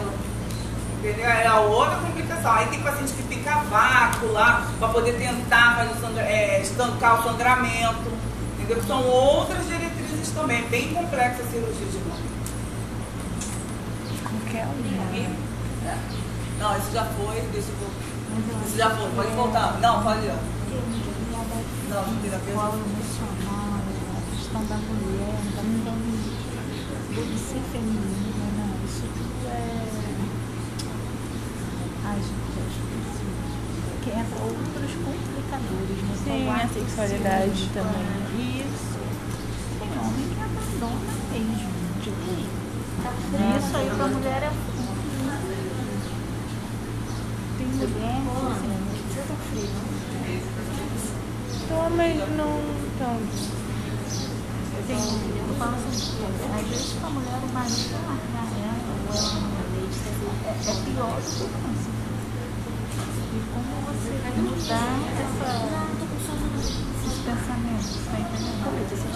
[0.99, 1.27] Entendeu?
[1.27, 2.53] É a outra complicação.
[2.53, 7.21] Aí tem paciente que fica vácuo lá para poder tentar fazer o sangra- é, estancar
[7.21, 8.11] o sangramento.
[8.59, 8.83] Entendeu?
[8.87, 10.67] São outras diretrizes também.
[10.69, 12.37] Bem complexa a cirurgia de um.
[15.87, 15.99] É.
[16.59, 18.67] Não, isso já foi, deixa eu voltar.
[18.67, 19.79] Isso já foi, pode voltar.
[19.81, 20.33] Não, pode ir.
[21.89, 22.53] Não, não tem a ver.
[22.57, 22.71] A
[24.37, 25.95] questão da mulher, da questão
[27.15, 29.87] do ser feminina, não, isso tudo é.
[32.15, 33.27] Esqueci.
[34.03, 36.15] Que entra outros complicadores, né?
[36.25, 38.07] Sim, a sexualidade cirurgia, também.
[38.63, 38.99] Isso.
[39.79, 41.77] Tem homem que abandona mesmo.
[42.03, 42.29] Tipo,
[43.59, 44.51] isso aí pra mulher é
[47.59, 49.97] Tem mulher que não precisa frio.
[51.69, 52.55] Homem não
[52.99, 53.57] tanto.
[54.87, 56.15] Tem, eu falo assim,
[56.55, 59.99] às vezes com a mulher, o marido largar ela, ou ela não leite,
[60.47, 61.96] é, é pior do que o câncer.
[62.97, 65.51] E como você mudar essa,
[67.05, 68.59] esses pensamentos, tá entendendo?
[68.65, 69.07] Como eu disse,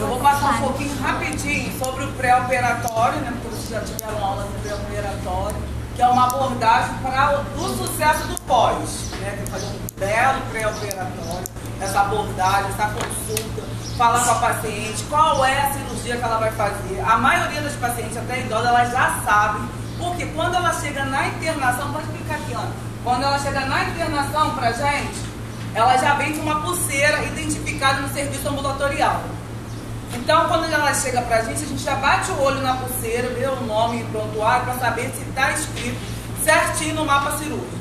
[0.00, 3.32] Eu vou passar um pouquinho rapidinho sobre o pré-operatório, né?
[3.32, 5.56] Porque vocês já tiveram aula do pré-operatório,
[5.96, 9.10] que é uma abordagem para o, sucesso do pós.
[9.20, 9.30] Né?
[9.36, 11.48] Tem que fazer um belo pré-operatório,
[11.80, 13.62] essa abordagem, essa consulta,
[13.96, 17.00] falar com a paciente qual é a cirurgia que ela vai fazer.
[17.00, 19.68] A maioria das pacientes, até idosas, elas já sabem,
[19.98, 22.72] porque quando ela chega na internação, pode explicar aqui, Ana,
[23.04, 25.20] quando ela chega na internação pra gente,
[25.74, 29.22] ela já vem com uma pulseira identificada no serviço ambulatorial.
[30.14, 33.46] Então, quando ela chega pra gente, a gente já bate o olho na pulseira, vê
[33.46, 35.98] o nome e prontuário para saber se está escrito
[36.44, 37.78] certinho no mapa cirúrgico.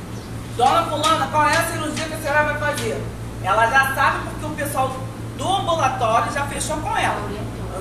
[0.57, 3.01] Dona Fulana, qual é a cirurgia que a senhora vai fazer?
[3.43, 4.91] Ela já sabe porque o pessoal
[5.37, 7.29] do ambulatório já fechou com ela.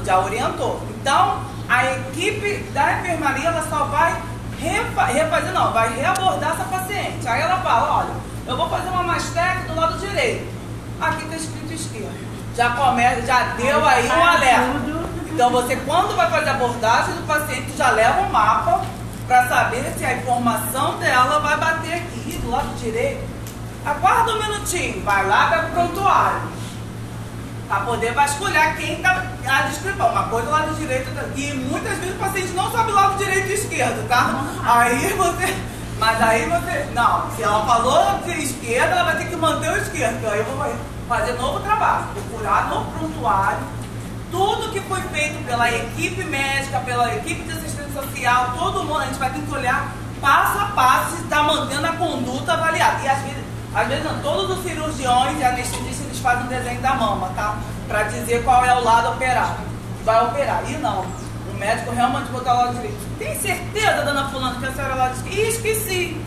[0.04, 0.80] Já orientou.
[1.00, 4.16] Então, a equipe da enfermaria ela só vai
[4.58, 7.26] refa refazer, não, vai reabordar essa paciente.
[7.26, 8.14] Aí ela fala, olha,
[8.46, 10.46] eu vou fazer uma mastec do lado direito.
[11.00, 12.26] Aqui está escrito esquerdo.
[12.56, 14.80] Já começa, já deu aí um alerta.
[15.26, 18.82] Então você quando vai fazer a abordagem do paciente, já leva o mapa
[19.26, 23.22] para saber se a informação dela vai bater aqui do lado direito.
[23.84, 26.55] Aguarda um minutinho, vai lá para o prontuário.
[27.68, 30.10] Para poder vasculhar quem está a descrição.
[30.10, 31.10] Uma coisa do lado direito.
[31.36, 34.44] E muitas vezes o paciente não sabe o lado direito e esquerdo, tá?
[34.64, 35.56] Aí você.
[35.98, 36.88] Mas aí você.
[36.94, 40.26] Não, se ela falou de esquerda, ela vai ter que manter o esquerdo.
[40.28, 40.74] Aí eu vou
[41.08, 42.06] fazer novo trabalho.
[42.14, 43.76] Procurar no prontuário
[44.30, 49.06] tudo que foi feito pela equipe médica, pela equipe de assistência social, todo mundo, a
[49.06, 53.02] gente vai ter que olhar passo a passo se está mantendo a conduta avaliada.
[53.02, 56.80] E às vezes, às vezes não, todos os cirurgiões e anestesistas eles fazem um desenho
[56.80, 57.58] da mama, tá?
[57.86, 59.58] Para dizer qual é o lado operado.
[60.04, 60.62] Vai operar.
[60.68, 61.04] E não,
[61.50, 63.18] o médico realmente botar o lado direito.
[63.18, 65.48] Tem certeza, dona Fulano, que a senhora é lado esquerdo?
[65.48, 66.20] Esqueci.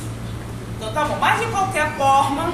[0.78, 1.18] Então tá bom.
[1.20, 2.54] Mas de qualquer forma,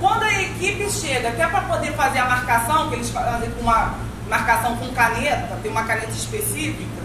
[0.00, 3.94] quando a equipe chega, até para poder fazer a marcação, que eles fazem com uma
[4.28, 7.02] marcação com caneta, tem uma caneta específica,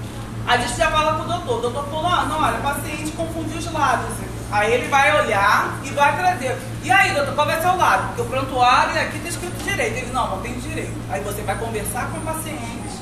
[0.47, 4.26] a gente já fala pro doutor, doutor fulano, olha, o paciente confundiu os lados.
[4.51, 6.57] Aí ele vai olhar e vai trazer.
[6.81, 8.07] E aí, doutor, qual vai ser o lado?
[8.07, 9.97] Porque o prontuário aqui está escrito direito.
[9.97, 10.93] Ele, não, não tem direito.
[11.09, 12.97] Aí você vai conversar com o paciente.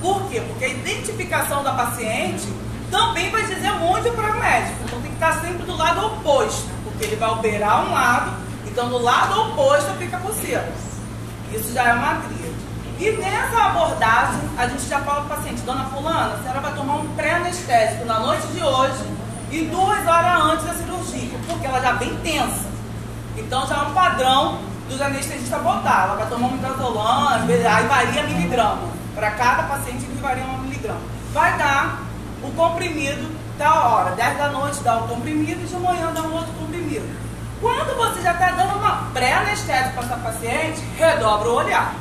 [0.00, 0.40] Por quê?
[0.40, 2.48] Porque a identificação da paciente
[2.90, 4.78] também vai dizer muito para o médico.
[4.84, 6.70] Então tem que estar sempre do lado oposto.
[6.84, 8.32] Porque ele vai operar um lado,
[8.66, 10.72] então do lado oposto fica a.
[11.52, 12.48] Isso já é uma tríade.
[12.98, 16.74] E nessa abordagem, a gente já fala para o paciente, dona fulana, a senhora vai
[16.74, 19.17] tomar um pré-anestésico na noite de hoje
[19.50, 22.66] e duas horas antes da cirurgia, porque ela já bem tensa.
[23.36, 24.58] Então já é um padrão
[24.88, 26.04] dos anestesistas botar.
[26.04, 28.88] Ela vai tomar um midazolam, aí varia miligrama.
[29.14, 31.00] Para cada paciente ele varia um miligrama.
[31.32, 32.02] Vai dar
[32.42, 34.10] o comprimido da hora.
[34.14, 37.08] 10 da noite dá o comprimido e de manhã dá um outro comprimido.
[37.60, 41.94] Quando você já está dando uma pré-anestésico para essa paciente, redobra o olhar.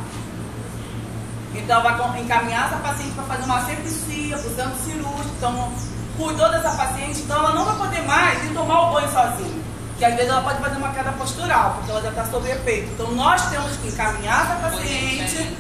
[1.56, 5.36] Então vai encaminhar essa paciente para fazer uma asepsia, para o centro cirúrgico.
[5.38, 5.72] Então
[6.18, 9.58] cuidou dessa paciente, então ela não vai poder mais ir tomar o banho sozinha.
[9.98, 12.92] Que às vezes ela pode fazer uma queda postural, porque ela já está sob efeito.
[12.94, 15.58] Então nós temos que encaminhar essa paciente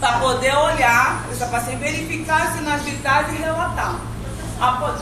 [0.00, 3.94] para poder olhar essa paciente, verificar os sinais vitais e relatar.
[4.60, 4.98] Após?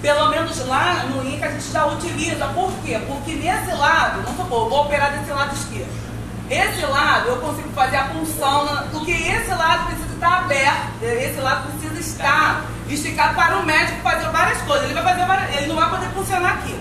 [0.00, 2.46] Pelo menos lá no INCA a gente já utiliza.
[2.48, 3.00] Por quê?
[3.06, 6.02] Porque nesse lado, vamos supor, eu vou operar desse lado esquerdo.
[6.50, 11.40] Esse lado eu consigo fazer a punção, na- porque esse lado precisa estar aberto, esse
[11.40, 14.84] lado precisa estar esticado para o médico fazer várias coisas.
[14.84, 16.78] Ele vai fazer várias, ele não vai poder funcionar aqui.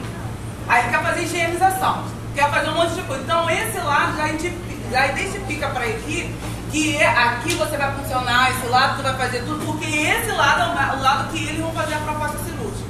[0.68, 2.04] Aí quer fazer higienização,
[2.36, 3.24] quer fazer um monte de coisa.
[3.24, 6.36] Então esse lado já, identifi- já identifica para a equipe
[6.72, 10.62] que é, aqui você vai funcionar, esse lado você vai fazer tudo, porque esse lado
[10.62, 12.90] é o lado que eles vão fazer a proposta cirúrgica.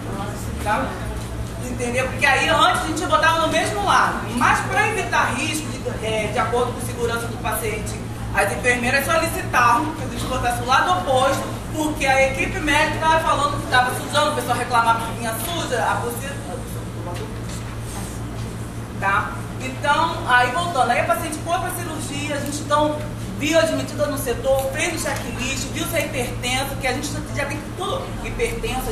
[0.63, 0.85] Tá?
[1.63, 2.07] Entendeu?
[2.09, 4.19] Porque aí antes a gente botava no mesmo lado.
[4.35, 7.99] Mas para evitar risco, de, é, de acordo com a segurança do paciente,
[8.33, 11.43] as enfermeiras solicitavam que a gente botasse o lado oposto,
[11.75, 15.83] porque a equipe médica estava falando que estava sujando, o pessoal reclamava que vinha suja,
[15.83, 16.41] a buceta.
[18.99, 19.31] Tá?
[19.59, 22.97] Então, aí voltando, aí a paciente foi para cirurgia, a gente então
[23.39, 27.45] viu admitida no setor, fez o checklist, viu se é hipertensa, que a gente já
[27.45, 28.03] tem tudo,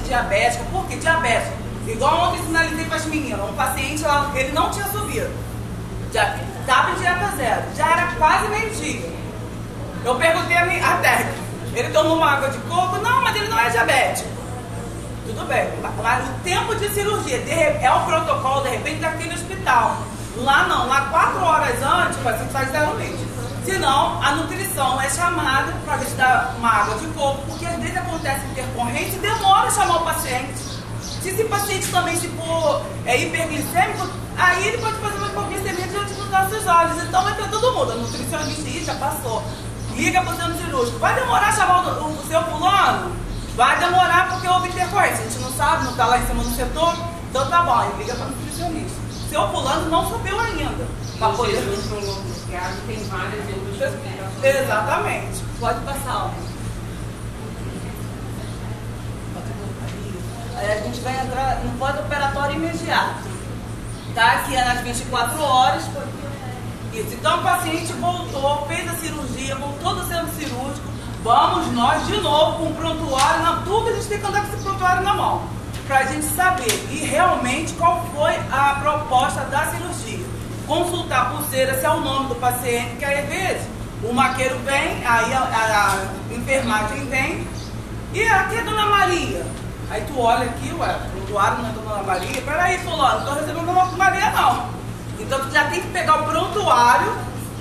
[0.06, 1.54] diabética, por que diabética?
[1.88, 4.04] Igual ontem sinalizei para as meninas, um paciente,
[4.36, 5.30] ele não tinha subido,
[6.12, 9.19] já estava em dieta zero, já era quase meio-dia.
[10.04, 11.34] Eu perguntei a, a técnica,
[11.74, 12.98] ele tomou uma água de coco?
[12.98, 14.30] Não, mas ele não é diabético.
[15.26, 15.68] Tudo bem,
[16.02, 19.98] mas o tempo de cirurgia de é o protocolo, de repente, daquele hospital.
[20.38, 23.28] Lá não, lá quatro horas antes, o paciente faz zero leite.
[23.66, 27.76] Senão, a nutrição é chamada para ver se dá uma água de coco, porque às
[27.76, 30.58] vezes acontece intercorrência e demora a chamar o paciente.
[31.22, 34.08] Se esse paciente também se for é, hiperglicêmico,
[34.38, 37.04] aí ele pode fazer uma hipoglicemia diante dos nossos olhos.
[37.04, 37.92] Então vai ter todo mundo.
[37.92, 39.44] A nutricionista já passou.
[40.00, 40.98] Liga para o centro cirúrgico.
[40.98, 43.12] Vai demorar a chamar o, o, o seu fulano?
[43.58, 45.26] Vai demorar porque houve intercorrência.
[45.26, 46.96] A gente não sabe, não está lá em cima do setor.
[47.30, 48.98] Então tá bom, aí liga para o nutricionista.
[49.30, 50.88] Seu fulano não subiu ainda.
[51.20, 51.52] Para poder...
[51.52, 53.94] jejum prolongado tem várias outras.
[54.42, 55.44] Exatamente.
[55.60, 56.32] Pode passar, ó.
[60.56, 63.28] Aí a gente vai entrar no pós-operatório imediato.
[64.16, 64.44] Tá?
[64.48, 65.84] Que é nas 24 horas.
[67.00, 67.14] Isso.
[67.16, 70.88] Então o paciente voltou, fez a cirurgia, voltou do centro cirúrgico.
[71.24, 74.54] Vamos nós de novo com o prontuário na tudo a gente tem que andar com
[74.54, 75.42] esse prontuário na mão.
[75.88, 80.26] Pra gente saber e realmente qual foi a proposta da cirurgia.
[80.68, 83.64] Consultar a pulseira, se é o nome do paciente, que às vezes
[84.04, 85.96] o maqueiro vem, aí a, a-
[86.30, 87.48] a enfermagem vem,
[88.14, 89.46] e aqui é Dona Maria.
[89.90, 92.42] Aí tu olha aqui, ué, o prontuário não é Dona Maria.
[92.44, 94.79] Peraí, fulano, não tô recebendo Dona Maria não.
[95.20, 97.14] Então tu já tem que pegar o prontuário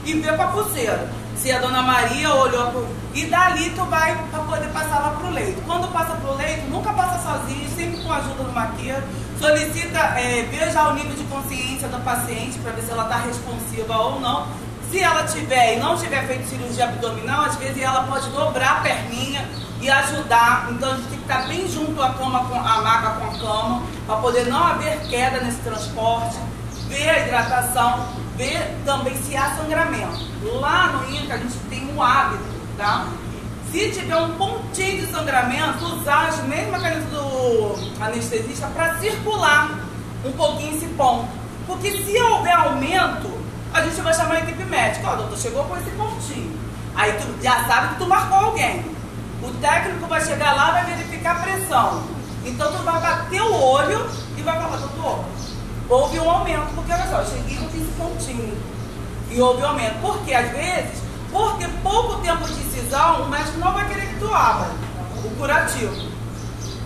[0.05, 1.09] e ver pra pulseira.
[1.37, 2.88] Se a Dona Maria olhou pro...
[3.14, 5.61] E dali tu vai para poder passar lá pro leito.
[5.62, 9.03] Quando passa pro leito, nunca passa sozinho, sempre com a ajuda do maqueiro.
[9.38, 13.97] Solicita, é, veja o nível de consciência da paciente para ver se ela está responsiva
[13.97, 14.47] ou não.
[14.90, 18.81] Se ela tiver e não tiver feito cirurgia abdominal, às vezes ela pode dobrar a
[18.81, 19.47] perninha
[19.81, 20.68] e ajudar.
[20.71, 23.38] Então a gente tem que estar bem junto à cama, com a maca com a
[23.38, 26.38] cama, para poder não haver queda nesse transporte
[26.88, 30.27] ver a hidratação, ver também se há sangramento.
[30.61, 32.44] Lá no INCA a gente tem um hábito,
[32.77, 33.07] tá?
[33.70, 39.81] Se tiver um pontinho de sangramento, usar as mesmas canetas do anestesista para circular
[40.24, 41.29] um pouquinho esse ponto.
[41.66, 43.31] Porque se houver aumento,
[43.74, 45.11] a gente vai chamar a equipe médica.
[45.11, 46.59] Ó, doutor, chegou com esse pontinho.
[46.96, 48.85] Aí tu já sabe que tu marcou alguém.
[49.42, 52.03] O técnico vai chegar lá, vai verificar a pressão.
[52.44, 55.24] Então tu vai bater o olho e vai falar, doutor,
[55.88, 58.59] houve um aumento, porque olha só, eu cheguei com esse pontinho.
[59.31, 60.01] E houve um aumento.
[60.01, 64.33] Porque às vezes, porque pouco tempo de incisão, o médico não vai querer que tu
[64.33, 64.70] abra
[65.24, 65.94] o curativo.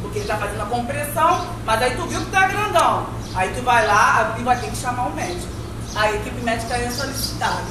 [0.01, 3.07] Porque ele está fazendo a compressão, mas aí tu viu que tá grandão.
[3.35, 5.53] Aí tu vai lá e vai ter que chamar o médico.
[5.95, 7.62] A equipe médica é solicitada.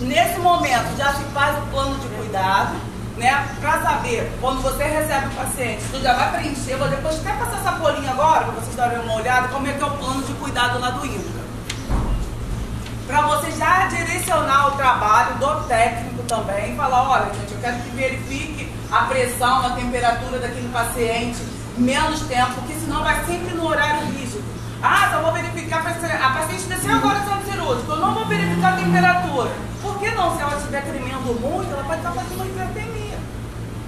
[0.00, 2.74] Nesse momento já se faz o plano de cuidado,
[3.22, 3.48] né?
[3.60, 7.60] Pra saber, quando você recebe o paciente, tu já vai preencher, vou depois até passar
[7.60, 10.32] essa folhinha agora, para vocês darem uma olhada, como é que é o plano de
[10.34, 11.42] cuidado lá do INCA.
[13.06, 17.90] Para você já direcionar o trabalho do técnico também, falar, olha, gente, eu quero que
[17.90, 21.38] verifique a pressão, a temperatura daquele paciente,
[21.78, 24.42] menos tempo, porque senão vai sempre no horário rígido.
[24.82, 28.72] Ah, só vou verificar, a paciente desceu agora no centro cirúrgico, eu não vou verificar
[28.72, 29.50] a temperatura.
[29.80, 30.34] Por que não?
[30.34, 33.01] Se ela estiver tremendo muito, ela pode estar fazendo uma hipertermia.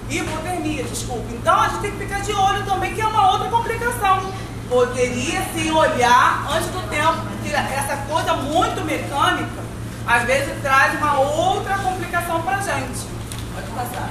[0.09, 1.27] Hipotermia, desculpa.
[1.33, 4.33] Então a gente tem que ficar de olho também, que é uma outra complicação.
[4.69, 9.63] Poderia se olhar antes do tempo, porque essa coisa muito mecânica,
[10.07, 13.07] às vezes traz uma outra complicação para gente.
[13.55, 14.11] Pode passar.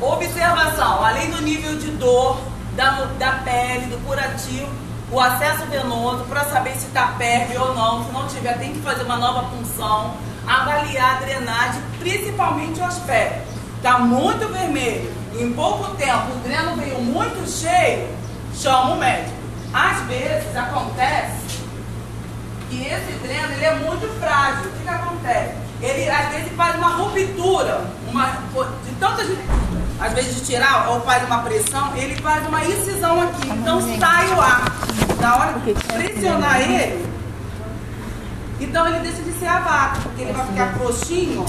[0.00, 2.40] Observação, além do nível de dor,
[2.74, 4.70] da, da pele, do curativo,
[5.12, 8.04] o acesso venoso para saber se está PERV ou não.
[8.04, 10.14] Se não tiver, tem que fazer uma nova punção.
[10.46, 13.59] Avaliar a drenagem, principalmente o aspecto.
[13.80, 15.10] Está muito vermelho.
[15.38, 18.06] Em pouco tempo, o dreno veio muito cheio,
[18.54, 19.32] chama o médico.
[19.72, 21.60] Às vezes acontece
[22.68, 24.68] que esse dreno ele é muito frágil.
[24.68, 25.54] O que, que acontece?
[25.80, 28.26] Ele às vezes faz uma ruptura, uma,
[28.84, 29.26] de tantas
[29.98, 33.48] às vezes de tirar ou faz uma pressão, ele faz uma incisão aqui.
[33.48, 34.64] Então sai o ar.
[35.18, 37.02] Na hora de pressionar ele,
[38.60, 41.46] então ele deixa de ser a vaca, porque ele vai ficar frouxinho.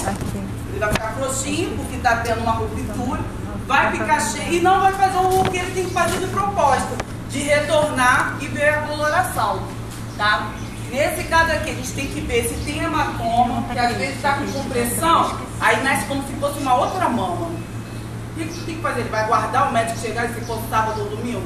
[0.82, 3.22] Vai ficar frouxinho, porque está tendo uma ruptura,
[3.68, 6.98] vai ficar cheio e não vai fazer o que ele tem que fazer de propósito,
[7.30, 9.62] de retornar e ver a coloração.
[10.18, 10.50] Tá?
[10.90, 14.34] Nesse caso aqui, a gente tem que ver se tem hematoma, que às vezes está
[14.34, 17.46] com compressão, aí nasce como se fosse uma outra mama.
[17.46, 19.02] O que, tem que fazer?
[19.02, 21.44] Ele vai guardar o médico chegar e se for sábado ou domingo?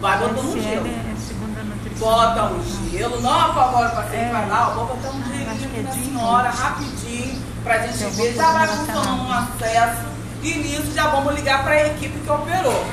[0.00, 0.86] Vai botando um gelo.
[0.86, 2.08] É nutrição.
[2.08, 3.20] Bota um gelo.
[3.20, 4.32] Não agora o paciente É.
[4.32, 7.21] vai lá, vou botar um que gelinho é na senhora, vinte.
[7.64, 8.34] Rapidinho, pra gente vou ver.
[8.34, 10.12] Já vai funcionando um acesso.
[10.42, 12.84] E nisso já vamos ligar para a equipe que operou.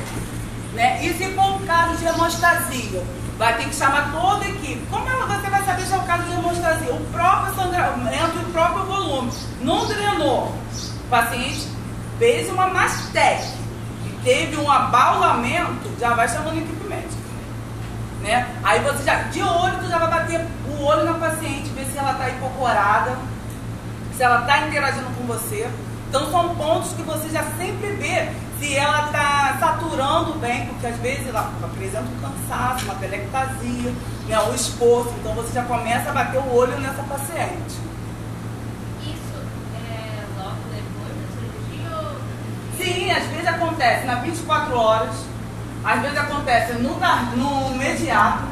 [0.73, 1.03] Né?
[1.03, 3.03] E se for um caso de hemostasia,
[3.39, 4.85] vai ter que chamar toda a equipe.
[4.91, 6.93] Como ela- você vai saber se é um caso de hemostasia?
[6.93, 9.31] O próprio sangramento e o próprio volume.
[9.61, 10.47] Não drenou.
[10.47, 11.67] O paciente
[12.19, 13.43] fez uma mastec
[14.05, 17.19] e teve um abaulamento, já vai chamando a equipe médica.
[18.21, 18.47] Né?
[18.63, 21.97] Aí você já, de olho, tu já vai bater o olho na paciente, ver se
[21.97, 23.17] ela está hipocorada,
[24.19, 25.65] se ela está interagindo com você.
[26.09, 28.27] Então são pontos que você já sempre vê
[28.59, 33.93] se ela está saturando bem, porque às vezes ela apresenta um cansaço, uma telectasia,
[34.27, 35.13] né, um esforço.
[35.19, 37.79] Então você já começa a bater o olho nessa paciente.
[39.03, 39.39] Isso
[39.73, 42.17] é logo depois da cirurgia ou
[42.77, 45.15] Sim, às vezes acontece nas 24 horas,
[45.85, 46.99] às vezes acontece no,
[47.37, 48.43] no imediato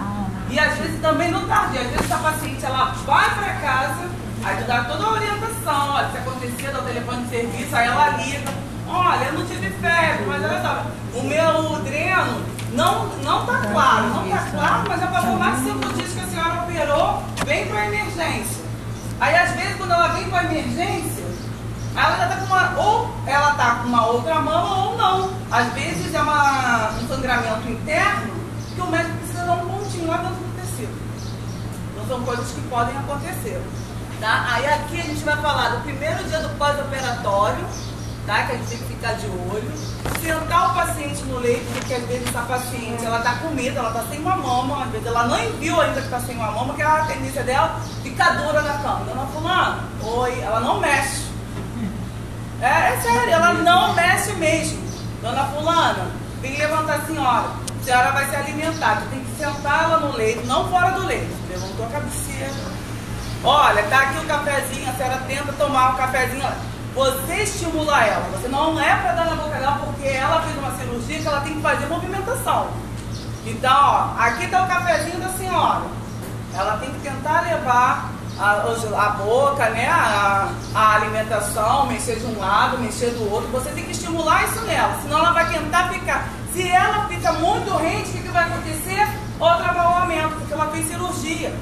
[0.50, 1.82] e às vezes também no tardio.
[1.82, 4.17] Às vezes a paciente ela vai para casa,
[4.48, 7.88] aí tu dá toda a orientação, olha, se acontecer, dá o telefone de serviço, aí
[7.88, 8.52] ela liga,
[8.88, 10.86] olha, eu não tive febre, mas olha só,
[11.20, 12.42] o meu dreno
[12.72, 16.20] não, não tá claro, não tá claro, mas já passou mais de cinco dias que
[16.20, 18.66] a senhora operou, vem para emergência.
[19.20, 21.26] Aí às vezes quando ela vem para emergência,
[21.96, 25.32] ela já tá com uma, ou ela tá com uma outra mama ou não.
[25.52, 28.34] Às vezes é uma, um sangramento interno
[28.76, 30.94] que o médico precisa dar um pontinho lá dentro do tecido.
[31.92, 33.60] Então são coisas que podem acontecer.
[34.20, 34.46] Tá?
[34.50, 37.64] Aí aqui a gente vai falar do primeiro dia do pós-operatório,
[38.26, 38.44] tá?
[38.44, 39.72] Que a gente tem que ficar de olho.
[40.22, 43.92] Sentar o paciente no leito, porque às vezes essa paciente ela tá com medo, ela
[43.92, 46.74] tá sem uma mama, às vezes ela não viu ainda que tá sem uma mama,
[46.74, 49.06] que é a tendência dela ficar dura na cama.
[49.06, 51.28] Dona fulana, oi, ela não mexe.
[52.60, 54.82] É, é sério, ela não mexe mesmo.
[55.22, 56.08] Dona Fulana,
[56.42, 57.50] vem levantar a senhora.
[57.80, 59.02] A senhora vai se alimentar.
[59.02, 61.30] Tu tem que sentar ela no leito, não fora do leito.
[61.50, 62.77] Levantou a cabeceira.
[63.44, 66.44] Olha, tá aqui o cafezinho, a senhora tenta tomar o cafezinho.
[66.96, 68.26] Você estimula ela.
[68.32, 71.42] Você não é para dar na boca dela porque ela fez uma cirurgia que ela
[71.42, 72.70] tem que fazer movimentação.
[73.46, 75.84] Então, ó, aqui tá o cafezinho da senhora.
[76.54, 78.10] Ela tem que tentar levar
[78.40, 78.64] a,
[79.06, 83.50] a boca, né, a, a alimentação, mexer de um lado, mexer do outro.
[83.52, 86.28] Você tem que estimular isso nela, senão ela vai tentar ficar.
[86.54, 89.08] Se ela fica muito rente, o que, que vai acontecer?
[89.40, 91.54] Outro abaulamento, porque ela fez cirurgia.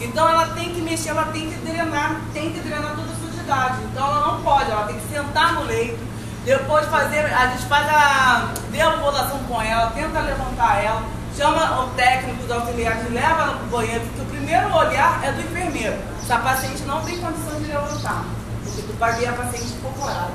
[0.00, 3.82] Então ela tem que mexer, ela tem que drenar, tem que drenar toda a sujidade.
[3.92, 5.98] Então ela não pode, ela tem que sentar no leito,
[6.44, 11.02] depois fazer, a gente faz a deambulação com ela, tenta levantar ela,
[11.36, 15.32] chama o técnico dos auxiliares, leva ela para o banheiro, porque o primeiro olhar é
[15.32, 15.98] do enfermeiro.
[16.24, 18.24] Se a paciente não tem condição de levantar,
[18.64, 20.32] porque tu vai ver a paciente incorporada.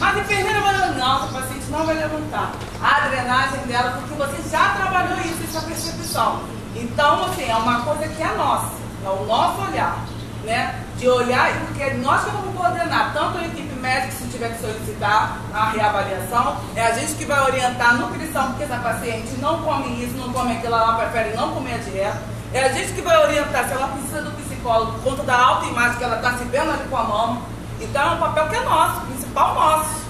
[0.00, 2.52] Mas a enfermeira vai levantar, não, essa paciente não vai levantar.
[2.82, 6.42] A drenagem dela, porque você já trabalhou isso, essa percepção.
[6.80, 8.72] Então, assim, é uma coisa que é nossa,
[9.04, 9.98] é o nosso olhar,
[10.44, 10.82] né?
[10.96, 15.36] De olhar, porque nós que vamos coordenar, tanto a equipe médica, se tiver que solicitar
[15.52, 20.02] a reavaliação, é a gente que vai orientar a nutrição, porque essa paciente não come
[20.02, 22.22] isso, não come aquilo, ela prefere não comer a dieta.
[22.52, 25.98] É a gente que vai orientar se ela precisa do psicólogo por conta da autoimagem
[25.98, 27.42] que ela está se vendo ali com a mama.
[27.80, 30.09] Então é um papel que é nosso, principal nosso.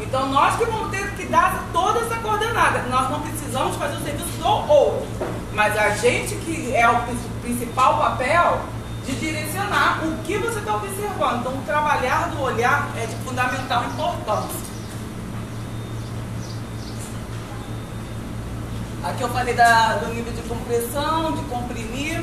[0.00, 2.82] Então nós que vamos ter que dar toda essa coordenada.
[2.90, 5.06] Nós não precisamos fazer o serviço do outro.
[5.52, 8.60] Mas a gente que é o prin- principal papel
[9.04, 11.40] de direcionar o que você está observando.
[11.40, 14.70] Então trabalhar do olhar é de fundamental importância.
[19.02, 22.22] Aqui eu falei da- do nível de compressão, de comprimir.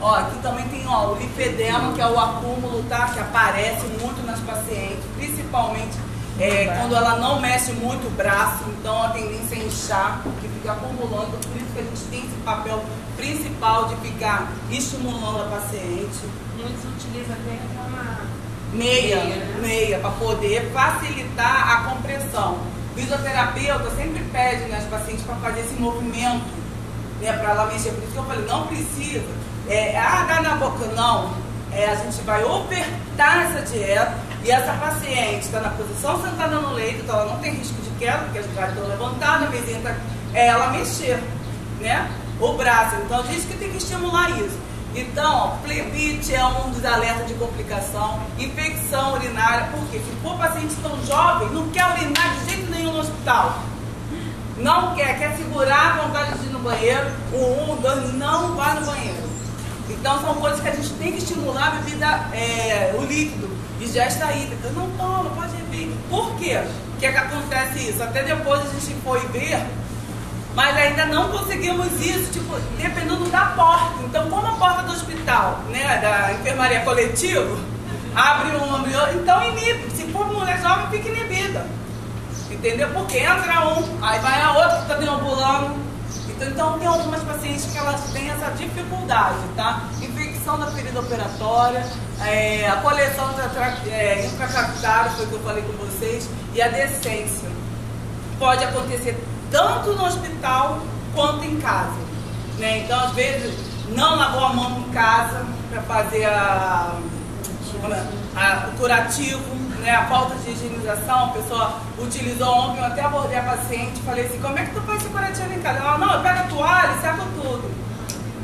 [0.00, 1.16] Ó, aqui também tem ó, o
[1.56, 3.08] lipedema, que é o acúmulo, tá?
[3.12, 5.96] Que aparece muito nas pacientes, principalmente
[6.38, 10.72] é, quando ela não mexe muito o braço, então a tendência é inchar, que fica
[10.72, 11.30] acumulando.
[11.30, 12.84] Por isso que a gente tem esse papel
[13.16, 16.20] principal de ficar estimulando a paciente.
[16.56, 18.26] Muitos utilizam até aquela
[18.72, 19.58] Meia, Meia, né?
[19.62, 22.58] meia, para poder facilitar a compressão.
[22.92, 26.44] O fisioterapeuta sempre pede nas pacientes para fazer esse movimento,
[27.20, 27.92] né, para ela mexer.
[27.92, 29.24] Por isso que eu falei, não precisa.
[29.68, 31.45] É, ah, dá na boca, não.
[31.76, 36.72] É, a gente vai ofertar essa dieta e essa paciente está na posição sentada no
[36.72, 39.80] leito, então ela não tem risco de queda, porque as já estão levantadas, a mesinha
[39.80, 39.94] tá,
[40.32, 41.22] é ela mexer,
[41.78, 42.10] né?
[42.40, 42.96] O braço.
[43.04, 44.56] Então a gente que tem que estimular isso.
[44.94, 50.98] Então, plebite é um dos alertas de complicação, infecção urinária, porque se for paciente tão
[51.04, 53.58] jovem, não quer urinar de jeito nenhum no hospital.
[54.56, 58.80] Não quer, quer segurar a vontade de ir no banheiro, o um, dois, não vai
[58.80, 59.25] no banheiro.
[60.00, 64.32] Então são coisas que a gente tem que estimular a bebida, é, o líquido, digesta
[64.32, 64.68] hídrica.
[64.70, 65.94] Não toma, pode beber.
[66.08, 66.60] Por quê?
[66.94, 68.02] O que é que acontece isso?
[68.02, 69.60] Até depois a gente foi ver
[70.56, 74.02] mas ainda não conseguimos isso, tipo, dependendo da porta.
[74.04, 77.58] Então, como a porta do hospital, né, da enfermaria coletiva,
[78.14, 79.90] abre um, abre outro, então inibe.
[79.94, 81.66] Se for mulher jovem, fica inibida.
[82.50, 82.88] Entendeu?
[82.94, 85.85] Porque entra um, aí vai a outra que está deambulando.
[86.40, 89.84] Então, tem algumas pacientes que elas têm essa dificuldade, tá?
[90.02, 91.84] Infecção da ferida operatória,
[92.24, 93.30] é, a coleção
[93.90, 97.48] é, intracapitária, foi o que eu falei com vocês, e a decência
[98.38, 99.18] pode acontecer
[99.50, 100.80] tanto no hospital
[101.14, 101.96] quanto em casa.
[102.58, 102.80] Né?
[102.84, 103.54] Então, às vezes,
[103.88, 106.96] não lavou a mão em casa para fazer a,
[107.80, 108.02] como é?
[108.36, 109.40] A- o curativo,
[109.86, 109.94] né?
[109.94, 111.26] a falta de higienização.
[111.26, 114.80] A pessoa utilizou ontem, eu até abordei a paciente falei assim: como é que tu
[114.82, 115.78] faz esse curativo em casa?
[115.78, 117.86] Ela, não, eu pego a toalha e seco tudo.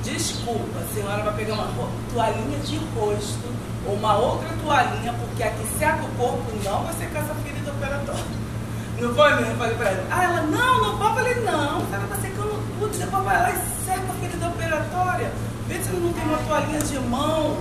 [0.04, 1.68] Desculpa, a senhora vai pegar uma
[2.12, 3.52] toalhinha de rosto
[3.86, 8.42] ou uma outra toalhinha, porque aqui seca o corpo, não vai secar essa ferida operatória.
[9.00, 9.50] Não foi mesmo?
[9.50, 10.06] Eu falei pra ela.
[10.10, 11.10] Ah, ela, não, não pode.
[11.10, 14.46] Eu falei, não, a senhora tá secando tudo, depois vai lá e seca a ferida
[14.46, 15.32] operatória.
[15.66, 17.56] Vê se não tem uma toalhinha de mão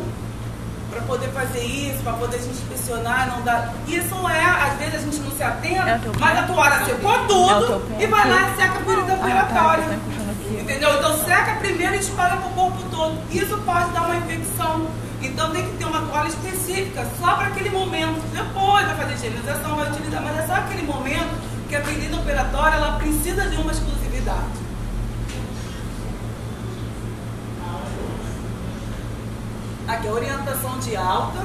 [0.92, 3.70] para poder fazer isso, para poder a gente inspecionar, não dá.
[3.88, 6.86] Isso é, às vezes a gente não se É atenta, o teu mas a toalha
[6.86, 9.84] secou É o tudo e vai lá e seca a ferida Ah, tá, operatória.
[9.86, 10.62] tá encostando aqui.
[10.62, 10.96] Entendeu?
[10.98, 13.18] Então seca primeiro e espalha pro corpo todo.
[13.32, 14.88] Isso pode dar uma infecção.
[15.22, 18.20] Então tem que ter uma toalha específica só para aquele momento.
[18.34, 21.32] Depois vai fazer higienização, vai utilizar, mas é só aquele momento
[21.70, 24.60] que a ferida operatória ela precisa de uma exclusividade.
[29.88, 31.40] Aqui a orientação de alta.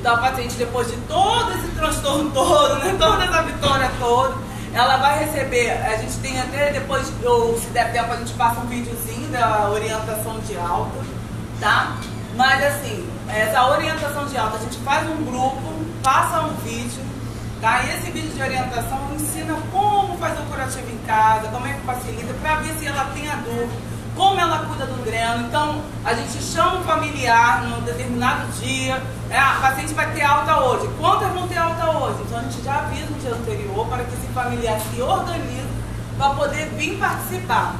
[0.00, 4.34] Então a paciente, depois de todo esse transtorno todo, né, toda essa vitória toda,
[4.72, 8.60] ela vai receber, a gente tem até depois, ou se der tempo, a gente passa
[8.60, 10.96] um videozinho da orientação de alta,
[11.60, 11.96] tá?
[12.34, 15.60] Mas assim, essa orientação de alta, a gente faz um grupo,
[16.02, 17.02] passa um vídeo,
[17.60, 17.82] tá?
[17.82, 21.80] E esse vídeo de orientação ensina como fazer o curativo em casa, como é que
[21.80, 25.46] facilita, para ver se ela tem a dúvida como ela cuida do dreno.
[25.46, 29.02] Então, a gente chama o familiar num determinado dia.
[29.30, 30.90] É, a paciente vai ter alta hoje.
[30.98, 32.18] Quantas vão ter alta hoje?
[32.26, 35.70] Então, a gente já avisa no dia anterior para que esse familiar se organize
[36.18, 37.76] para poder vir participar.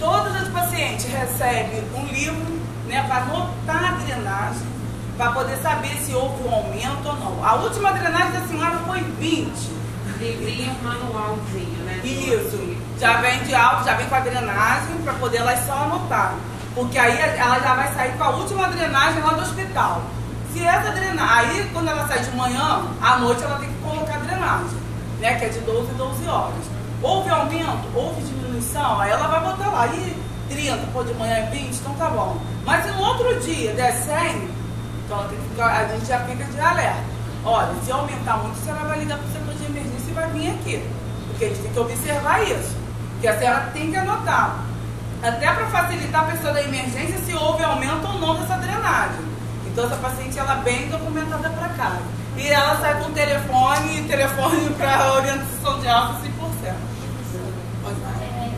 [0.00, 4.66] Todas as pacientes recebem um livro né, para anotar a drenagem,
[5.16, 7.44] para poder saber se houve um aumento ou não.
[7.44, 9.83] A última drenagem da senhora foi 20.
[10.20, 12.00] Um manualzinho, né?
[12.04, 12.56] Isso.
[12.56, 12.76] você.
[13.00, 16.34] Já vem de alto, já vem com a drenagem, para poder elas só anotar.
[16.74, 20.02] Porque aí ela já vai sair com a última drenagem lá do hospital.
[20.52, 24.14] Se essa drenagem, aí quando ela sai de manhã, à noite ela tem que colocar
[24.14, 24.78] a drenagem,
[25.20, 25.34] né?
[25.38, 26.54] Que é de 12 em 12 horas.
[27.02, 29.86] Houve aumento, houve diminuição, aí ela vai botar lá.
[29.88, 30.16] E
[30.48, 32.36] 30, pô, de manhã é 20, então tá bom.
[32.64, 34.48] Mas se no outro dia der 100,
[35.04, 37.02] então ficar- a gente já fica de alerta.
[37.44, 40.28] Olha, se aumentar muito, a senhora vai ligar para o setor de emergência e vai
[40.30, 40.82] vir aqui.
[41.28, 42.76] Porque a gente tem que observar isso.
[43.20, 44.60] Que a senhora tem que anotar.
[45.22, 49.24] Até para facilitar a pessoa da emergência se houve aumento ou não dessa drenagem.
[49.66, 52.02] Então essa paciente ela é bem documentada para casa.
[52.36, 56.74] E ela sai com telefone, telefone para orientação de alta 100%.
[57.82, 58.22] Pode falar.
[58.22, 58.50] É,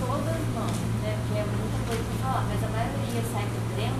[0.00, 0.66] todas não,
[1.02, 1.16] né?
[1.26, 3.96] Porque é muita coisa pra falar, mas a maioria sai com dreno,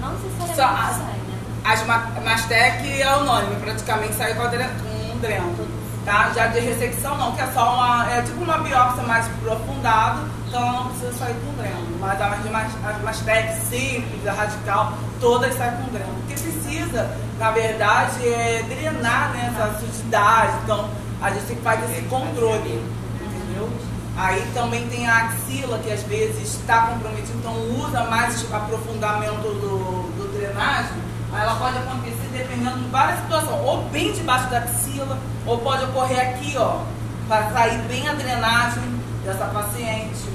[0.00, 1.38] não necessariamente Só as- sai, né?
[1.64, 5.83] As Ma- Mastec é unânime, praticamente sai com, a com um dreno.
[6.04, 6.30] Tá?
[6.34, 8.10] Já de ressecção não, que é só uma.
[8.10, 11.98] É tipo uma biópsia mais aprofundada, então ela não precisa sair com dreno.
[11.98, 16.12] Mas as Mastec simples, a radical, todas saem com dreno.
[16.16, 20.52] Porque precisa, na verdade, é drenar né, essa sujidade.
[20.64, 20.90] Então
[21.22, 22.84] a gente tem que fazer esse controle.
[23.22, 23.70] Entendeu?
[24.16, 30.12] Aí também tem a axila, que às vezes está comprometida, então usa mais aprofundamento do,
[30.16, 31.13] do drenagem.
[31.36, 36.20] Ela pode acontecer dependendo de várias situações, ou bem debaixo da axila, ou pode ocorrer
[36.20, 36.82] aqui, ó,
[37.28, 38.82] para sair bem a drenagem
[39.24, 40.28] dessa paciente.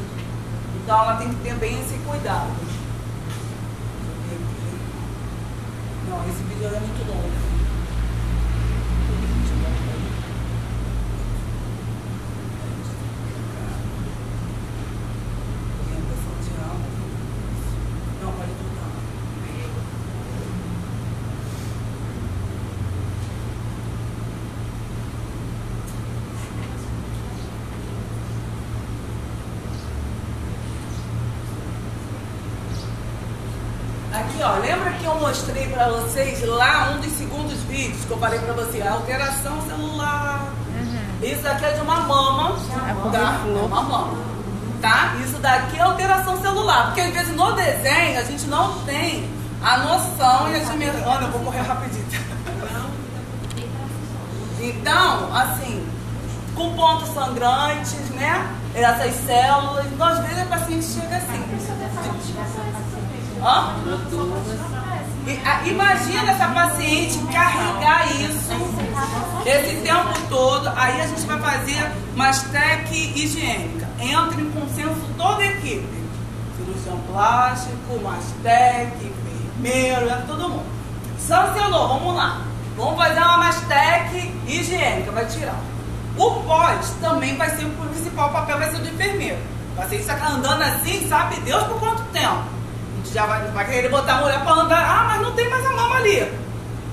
[0.84, 2.50] Então ela tem que ter bem esse cuidado.
[6.08, 7.30] Não, esse vídeo é muito longo.
[18.22, 18.90] Não, pode voltar.
[34.12, 35.14] Aqui, ó, lembra que eu
[35.80, 40.52] pra vocês lá um dos segundos vídeos que eu falei pra você, a alteração celular.
[41.24, 42.58] Isso daqui é de uma mama,
[43.14, 43.40] tá?
[43.48, 44.18] É uma mama,
[44.82, 45.16] tá?
[45.24, 49.30] Isso daqui é alteração celular, porque às vezes no desenho a gente não tem
[49.64, 51.02] a noção e a dimensão.
[51.08, 52.06] Olha, eu vou correr rapidinho.
[54.60, 55.86] Então, assim,
[56.56, 58.54] com pontos sangrantes, né?
[58.76, 61.44] Essas células, então às vezes a paciente chega assim.
[63.42, 63.74] Hã?
[64.12, 64.79] E, a-
[65.66, 68.50] Imagina essa paciente carregar isso
[69.46, 70.68] esse tempo todo.
[70.76, 73.88] Aí a gente vai fazer mastec higiênica.
[74.00, 75.88] Entra em consenso toda a equipe.
[76.58, 80.66] Cirurgião plástico, mastec, enfermeiro, entra todo mundo.
[81.20, 82.42] Sancionou, vamos lá.
[82.76, 85.60] Vamos fazer uma mastec higiênica, vai tirar.
[86.18, 89.38] O pós também vai ser o principal papel, vai ser do enfermeiro.
[89.74, 92.59] O paciente está andando assim, sabe Deus por quanto tempo.
[93.14, 95.72] Já vai, vai querer botar a mulher para andar, ah, mas não tem mais a
[95.72, 96.32] mama ali.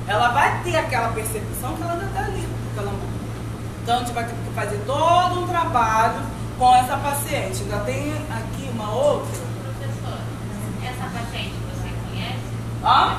[0.08, 3.16] Ela vai ter aquela percepção que ela ainda está ali, aquela mama.
[3.82, 6.20] Então a gente vai ter que fazer todo um trabalho
[6.58, 7.62] com essa paciente.
[7.62, 9.28] Ainda tem aqui uma outra.
[9.62, 10.22] Professora,
[10.82, 12.38] essa paciente você conhece?
[12.82, 13.16] Hã?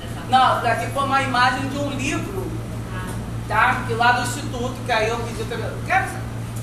[0.00, 2.50] Dessa Não, daqui foi uma imagem de um livro,
[3.48, 3.82] tá?
[3.86, 5.70] Que lá do Instituto, que aí eu pedi pra-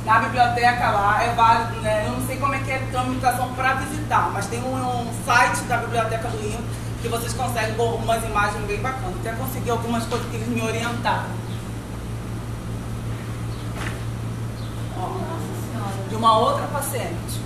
[0.08, 2.06] na biblioteca lá, é válido, né?
[2.08, 5.14] Eu não sei como é que é a tramitação para visitar, mas tem um, um
[5.26, 6.64] site da biblioteca do INCO
[7.02, 9.16] que vocês conseguem umas imagens bem bacanas.
[9.20, 11.26] Até consegui algumas coisas que eles me orientaram.
[16.08, 17.42] De uma outra paciente.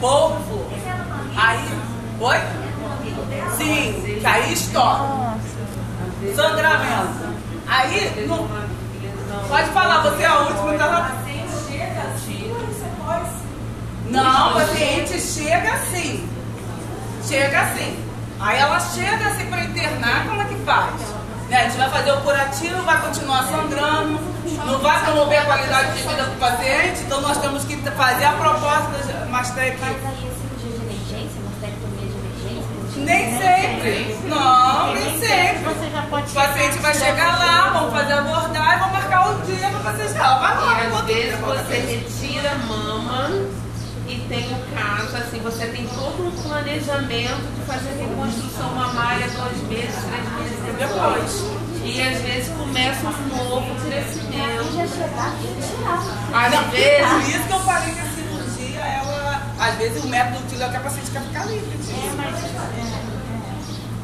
[0.00, 0.66] Polvo.
[1.34, 1.78] Aí.
[2.20, 2.36] Oi?
[3.56, 5.38] Sim, que aí estoura.
[6.36, 7.32] Sangramento.
[7.66, 8.46] Aí, não,
[9.48, 10.74] pode falar, você é a última.
[10.74, 11.21] Tá...
[14.12, 16.28] Não, o paciente chega assim.
[17.26, 17.98] Chega assim.
[18.38, 20.94] Aí ela chega assim para internar, como é que faz?
[21.48, 24.20] Né, A gente vai fazer o curativo, vai continuar sangrando,
[24.66, 28.32] não vai promover a qualidade de vida do paciente, então nós temos que fazer a
[28.32, 29.78] proposta da Mastec.
[29.80, 33.04] Mas aí cirurgia de emergência, mastectomia de emergência?
[33.04, 34.18] Nem sempre.
[34.28, 35.64] Não, nem sempre.
[35.64, 39.42] Você já pode O paciente vai chegar lá, vamos fazer abordar e vamos marcar o
[39.42, 40.38] dia para você chegar.
[40.38, 43.61] Vai lá, E às vezes você retira a mama
[44.12, 49.62] e tem o caso, assim, você tem todo um planejamento de fazer reconstrução mamária dois
[49.68, 51.62] meses, três meses depois.
[51.84, 54.64] E às vezes começa um novo crescimento.
[56.34, 57.34] Às Por vezes.
[57.34, 60.80] isso que eu falei que a cirurgia, ela, às vezes o método utiliza que a
[60.80, 61.78] paciente quer ficar livre.
[61.90, 63.11] É, mas é, é,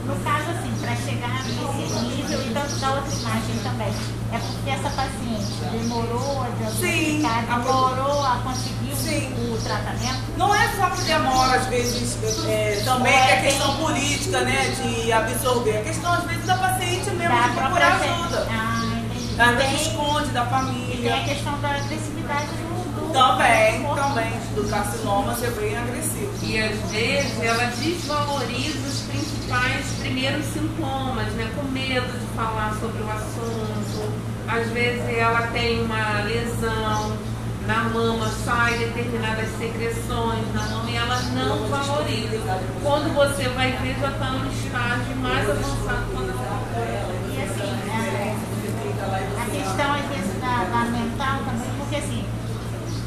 [0.09, 3.93] no caso assim, para chegar nesse nível e tanto da outra imagem também,
[4.33, 9.33] é porque essa paciente demorou a diagnosticar, a- demorou a conseguir Sim.
[9.53, 10.19] o, tratamento.
[10.37, 15.13] Não é só que demora, às vezes, é, também que é questão política, né, de
[15.13, 15.77] absorver.
[15.77, 18.47] É questão, às vezes, da paciente mesmo Da de procurar ajuda.
[18.51, 18.78] Ah,
[19.57, 21.24] Tem- esconde da E tem a família.
[21.24, 26.32] questão da agressividade do, do Também, do também, do carcinoma ser bem agressivo.
[26.43, 31.51] E às vezes ela desvaloriza os principais primeiros sintomas, né?
[31.57, 34.12] Com medo de falar sobre o assunto.
[34.49, 37.16] Às vezes ela tem uma lesão
[37.66, 42.59] na mama, sai determinadas secreções na mama e ela não valoriza.
[42.82, 47.18] Quando você vai ver, já está no estágio mais avançado quando ela
[49.39, 52.24] a questão às vezes da, da mental também, porque assim,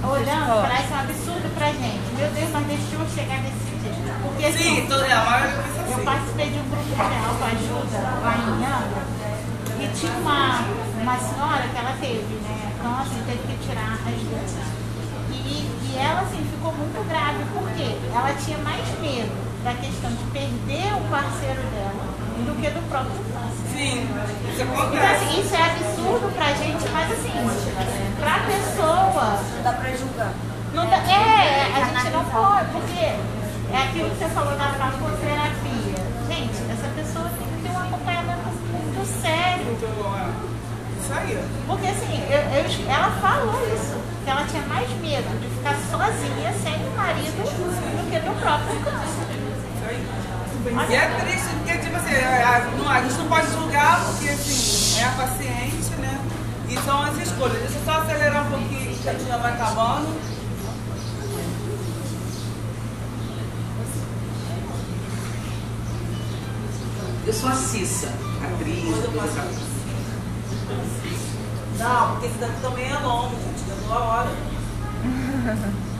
[0.03, 2.05] olhando, parece um absurdo pra gente.
[2.17, 4.15] Meu Deus, mas deixou chegar nesse dia.
[4.23, 6.05] Porque assim, Sim, todo, é, a maioria pensa eu assim.
[6.05, 9.03] participei de um grupo de autoajuda lá em Angra
[9.81, 10.61] e tinha uma,
[11.01, 12.71] uma senhora que ela teve, né?
[12.77, 14.51] Então assim, teve que tirar as duas.
[15.31, 19.31] E, e ela assim ficou muito grave, porque ela tinha mais medo
[19.63, 22.05] da questão de perder o parceiro dela
[22.45, 23.40] do que do próprio câncer.
[23.81, 24.05] Sim,
[24.47, 27.33] isso Então, assim, isso é absurdo pra gente, mas assim,
[28.19, 29.39] pra pessoa.
[29.55, 30.33] Não dá pra julgar.
[30.75, 33.05] Não dá, é, a gente não pode, porque
[33.73, 35.97] é aquilo que você falou da farmacoterapia.
[36.29, 39.65] Gente, essa pessoa tem que ter um acompanhamento muito sério.
[41.01, 41.43] Isso aí.
[41.65, 46.53] Porque assim, eu- eu- ela falou isso, que ela tinha mais medo de ficar sozinha,
[46.61, 49.30] sem o marido, do que do próprio câncer.
[50.63, 54.29] E é triste, porque tipo assim, a, a- não- a gente não pode julgar, porque
[54.29, 56.19] assim, é a paciente, né?
[56.69, 57.57] E são as escolhas.
[57.59, 60.07] Deixa eu só acelerar um pouquinho, que a gente já vai acabando.
[67.25, 68.07] Eu sou a Cissa,
[68.43, 68.85] atriz.
[71.79, 74.29] Não, porque esse daqui também é longo, gente, deu a hora.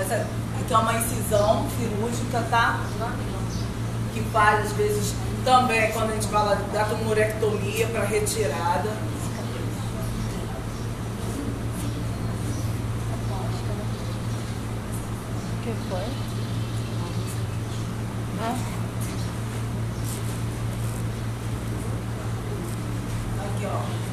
[0.00, 0.26] essa
[0.60, 2.80] aqui é uma incisão cirúrgica, tá?
[4.12, 5.14] Que faz, às vezes,
[5.44, 8.88] também quando a gente fala da tumorectomia para retirada.
[15.52, 16.04] O que foi?
[23.40, 24.04] Aqui, ó.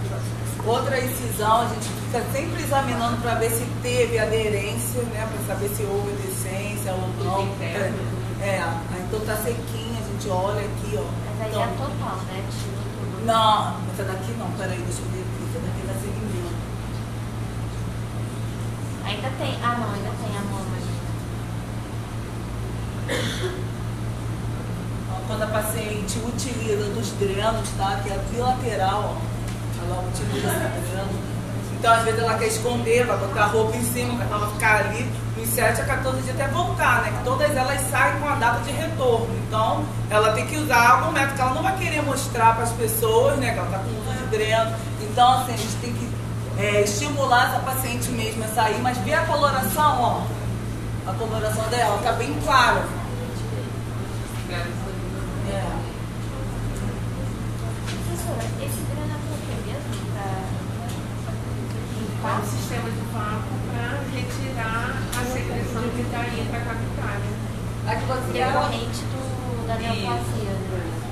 [1.42, 5.28] Incisão, a gente fica sempre examinando para ver se teve aderência, né?
[5.28, 7.42] Para saber se houve adescência ou não.
[7.48, 7.98] interno.
[8.40, 11.04] É, aí então tá sequinha, a gente olha aqui, ó.
[11.40, 12.44] Mas aí Então, é total, né?
[13.26, 15.50] Não, essa daqui não, peraí, deixa eu ver aqui.
[15.50, 16.56] Essa daqui dá seguimento.
[19.04, 19.58] Ainda tem.
[19.64, 20.78] Ah, não, ainda tem a mama.
[25.12, 28.00] Ó, Quando a paciente utiliza dos drenos, tá?
[28.04, 29.32] Que é a bilateral, ó.
[29.84, 31.31] Ela utiliza esse dreno.
[31.82, 35.02] Então, às vezes, ela quer esconder, vai botar roupa em cima, para ela ficar ali
[35.36, 37.12] dos 7 a 14 dias até voltar, né?
[37.18, 39.28] Que todas elas saem com a data de retorno.
[39.48, 42.72] Então, ela tem que usar algum método que ela não vai querer mostrar para as
[42.74, 43.54] pessoas, né?
[43.54, 44.76] Que ela tá com uso de dreno.
[45.02, 46.08] Então, assim, a gente tem que
[46.60, 51.10] é, estimular essa paciente mesmo a sair, mas ver a coloração, ó.
[51.10, 52.86] A coloração dela tá bem clara.
[54.52, 54.66] É.
[57.90, 60.02] Professora, esse grana é por quê mesmo?
[62.24, 67.32] É um sistema de vácuo para retirar a secreção que está intracavitária.
[67.88, 70.56] Aqui Pra você ela, decorrente do, da neoplasia.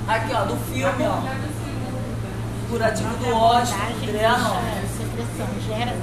[0.07, 1.21] aqui ó, do filme, ó,
[2.69, 3.89] curativo do ódio, puxa
[4.97, 5.97] secreção, gera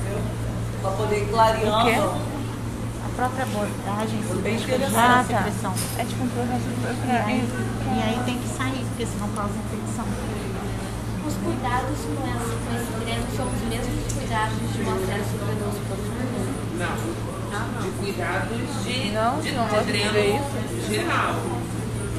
[0.83, 2.11] pra poder ir clareando.
[3.05, 4.23] a própria abordagem
[4.93, 5.25] tá.
[5.25, 5.75] secreção.
[5.99, 7.49] É tipo um processo pra, aí,
[7.87, 10.05] e aí tem que sair, porque senão causa infecção.
[11.27, 15.81] Os cuidados com, essa, com esse dreno são os mesmos cuidados de um acesso venoso
[15.89, 16.79] profundo.
[16.79, 17.83] Não.
[17.83, 20.93] De cuidados de, Não, de, não, de ver isso.
[20.93, 21.35] geral.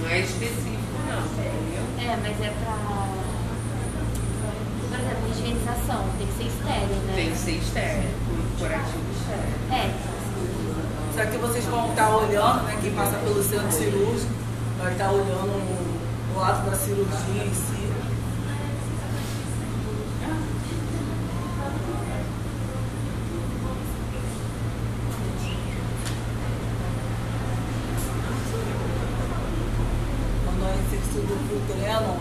[0.01, 1.19] Não é específico, não.
[1.19, 1.83] Entendeu?
[1.99, 3.07] É, mas é pra.
[4.89, 7.13] Por exemplo, higienização, tem que ser estéreo, né?
[7.15, 8.09] Tem que ser estéreo.
[8.59, 9.53] Curativo estéreo.
[9.71, 9.91] É,
[11.11, 12.77] Isso aqui vocês vão estar olhando, né?
[12.81, 14.31] Quem passa pelo centro cirúrgico
[14.79, 17.87] vai estar olhando o, o ato da cirurgia em si.
[30.45, 32.17] Quando a exercício do dreno,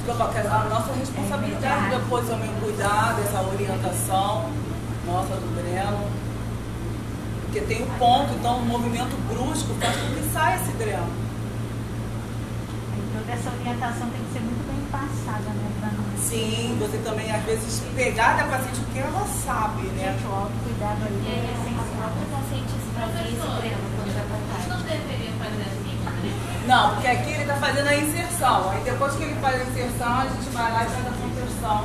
[0.00, 0.80] fica com aquela- a
[1.28, 4.50] responsabilidade depois também cuidar dessa orientação
[5.06, 6.08] nossa do dreno.
[7.42, 11.08] Porque tem o ponto, então o movimento brusco faz com que saia esse dreno.
[12.96, 15.70] Então essa orientação tem que ser muito bem passada, né?
[15.80, 20.12] Pra não Sim, você também às vezes pegar da paciente o que ela sabe, né?
[20.12, 21.88] Gente, o autocuidado ali e aí é a essencial.
[21.96, 24.68] própria paciente fazia esse dreno quando vai casa.
[24.68, 26.48] Não deveria fazer assim, né?
[26.68, 28.70] Não, porque aqui ele está fazendo a inserção.
[28.70, 31.17] Aí depois que ele faz a inserção, a gente vai lá e faz a
[31.58, 31.82] Então,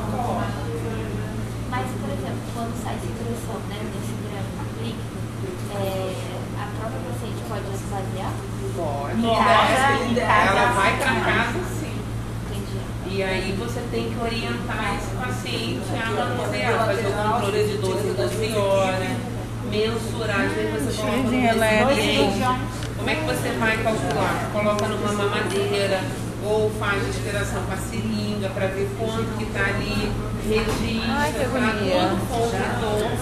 [1.72, 4.54] Mas, por exemplo, quando sai secreção né, desse dreno
[4.84, 5.18] líquido,
[5.74, 6.14] é,
[6.62, 8.32] a própria paciente pode esvaziar?
[8.76, 9.26] Pode.
[10.20, 11.96] Ela vai para casa sim.
[12.46, 13.16] Entendi.
[13.16, 18.12] E aí você tem que orientar esse paciente a manusear, fazer o controle de dose
[18.14, 19.18] da senhora,
[19.72, 21.90] mensurar, às vezes você coloca no elétrico.
[21.96, 22.84] recipiente.
[22.96, 24.50] Como é que você vai calcular?
[24.54, 26.00] Coloca numa mamadeira
[26.46, 30.12] ou faz aspiração com a seringa para ver quanto que está ali,
[30.48, 31.94] registra para agonia.
[31.94, 33.16] quando for o retorno,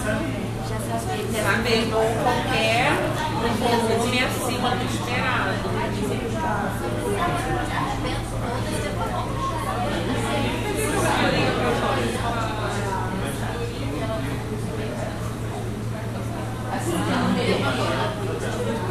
[0.68, 2.92] Já sabia que era saber ou qualquer
[3.42, 5.52] um volume acima do esperado.
[18.42, 18.81] Você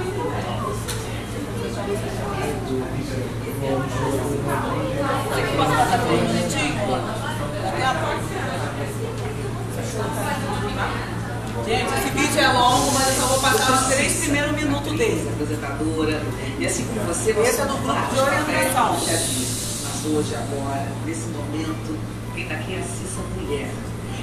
[11.65, 15.27] Gente, esse vídeo é longo, mas eu só vou passar os três primeiros minutos dele.
[15.33, 16.21] Apresentadora,
[16.59, 18.93] e assim como você, você Esse é do grupo de orientação.
[18.93, 21.97] Mas hoje, agora, nesse momento,
[22.35, 23.71] quem está aqui é a Cissa Mulher.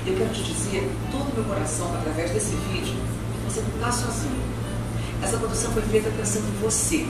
[0.07, 2.95] Eu quero te dizer, todo o meu coração, através desse vídeo,
[3.45, 4.43] você não está sozinho.
[5.23, 7.07] Essa produção foi feita pensando em você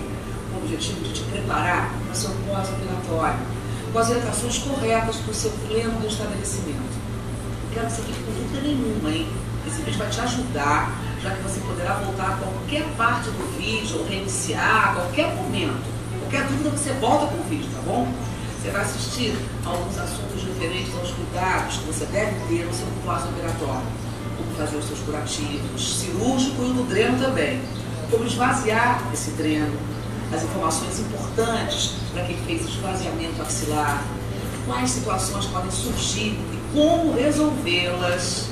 [0.59, 3.39] objetivo de te preparar para seu pós-operatório,
[3.93, 6.99] com as orientações corretas para o seu pleno estabelecimento.
[7.65, 9.29] Não quero que você fique com dúvida nenhuma, hein?
[9.67, 13.99] Esse vídeo vai te ajudar, já que você poderá voltar a qualquer parte do vídeo,
[13.99, 15.85] ou reiniciar a qualquer momento.
[16.21, 18.09] Qualquer dúvida você volta com o vídeo, tá bom?
[18.61, 22.87] Você vai assistir a alguns assuntos referentes aos cuidados que você deve ter no seu
[23.05, 23.87] pós-operatório.
[24.37, 27.61] Como fazer os seus curativos, cirúrgico e o do dreno também.
[28.11, 29.77] Como esvaziar esse dreno,
[30.33, 34.05] as informações importantes para quem fez esvaziamento axilar,
[34.66, 38.51] quais situações podem surgir e como resolvê-las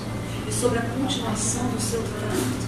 [0.49, 2.66] e sobre a continuação do seu tratamento.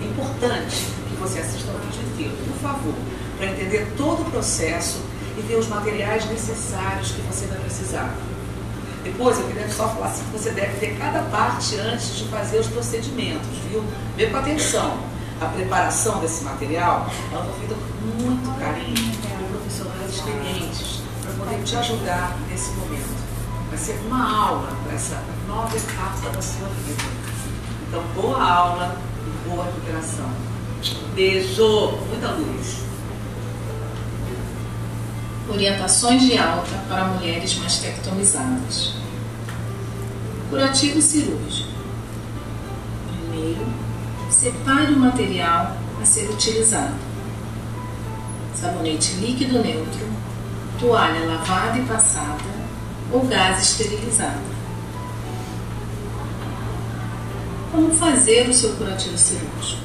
[0.00, 2.94] É importante que você assista ao vídeo inteiro, por favor,
[3.36, 5.00] para entender todo o processo
[5.36, 8.16] e ver os materiais necessários que você vai precisar.
[9.04, 12.58] Depois, eu queria só falar assim que você deve ter cada parte antes de fazer
[12.58, 13.84] os procedimentos, viu?
[14.16, 14.98] Vê com atenção.
[15.40, 21.62] A preparação desse material ela foi feita com muito carinho por profissionais experientes para poder
[21.62, 23.28] te ajudar nesse momento.
[23.68, 27.04] Vai ser uma aula para essa nova etapa da sua vida.
[27.86, 30.28] Então, boa aula e boa recuperação.
[31.14, 32.78] Beijo, muita luz.
[35.48, 38.94] Orientações de alta para mulheres mastectomizadas.
[40.50, 41.70] Curativo cirúrgico.
[43.06, 43.87] Primeiro,
[44.30, 46.94] separe o material a ser utilizado.
[48.54, 50.06] Sabonete líquido neutro,
[50.78, 52.44] toalha lavada e passada
[53.12, 54.58] ou gás esterilizado.
[57.70, 59.82] Como fazer o seu curativo cirúrgico?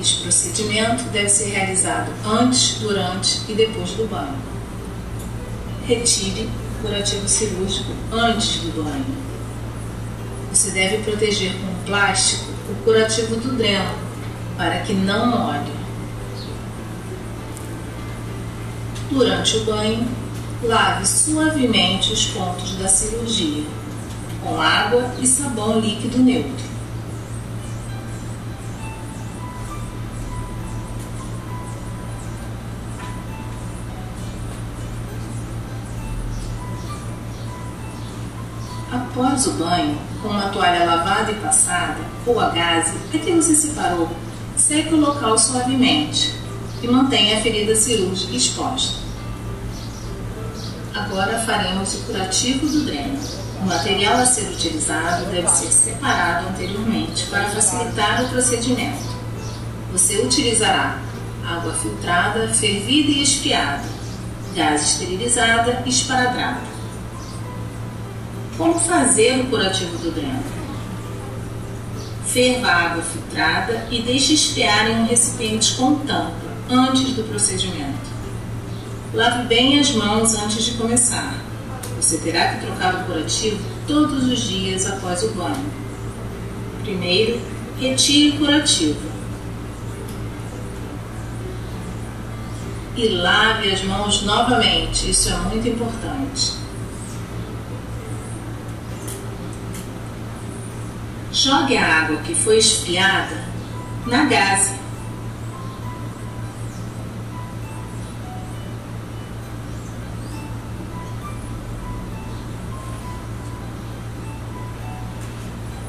[0.00, 4.38] Este procedimento deve ser realizado antes, durante e depois do banho.
[5.86, 6.48] Retire
[6.78, 9.04] o curativo cirúrgico antes do banho.
[10.52, 12.47] Você deve proteger com plástico
[12.88, 13.94] curativo do dreno
[14.56, 15.72] para que não molhe.
[19.10, 20.08] Durante o banho,
[20.62, 23.64] lave suavemente os pontos da cirurgia
[24.42, 26.66] com água e sabão líquido neutro.
[38.90, 43.54] Após o banho, com uma toalha lavada e passada ou a gaze a que você
[43.54, 44.08] separou,
[44.54, 46.34] seque o local suavemente
[46.82, 48.98] e mantenha a ferida cirúrgica exposta.
[50.94, 53.18] Agora faremos o curativo do dreno.
[53.62, 59.18] O material a ser utilizado deve ser separado anteriormente para facilitar o procedimento.
[59.90, 60.98] Você utilizará
[61.44, 63.84] água filtrada, fervida e esfriada,
[64.54, 66.66] gás esterilizada e esparadrapo.
[68.56, 70.57] Como fazer o curativo do dreno?
[72.28, 78.08] Ferva a água filtrada e deixe esfriar em um recipiente com tampa antes do procedimento.
[79.14, 81.34] Lave bem as mãos antes de começar.
[81.96, 85.72] Você terá que trocar o curativo todos os dias após o banho.
[86.82, 87.40] Primeiro,
[87.80, 89.08] retire o curativo.
[92.94, 96.67] E lave as mãos novamente, isso é muito importante.
[101.40, 103.44] Jogue a água que foi esfriada
[104.04, 104.74] na gaze.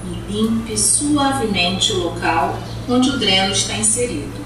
[0.05, 4.45] E limpe suavemente o local onde o dreno está inserido.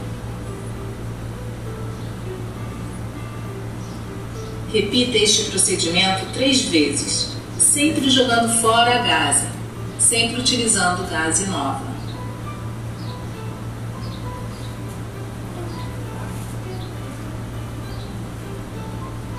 [4.71, 7.27] Repita este procedimento três vezes,
[7.59, 9.62] sempre jogando fora a gaze
[10.03, 11.93] sempre utilizando gase nova.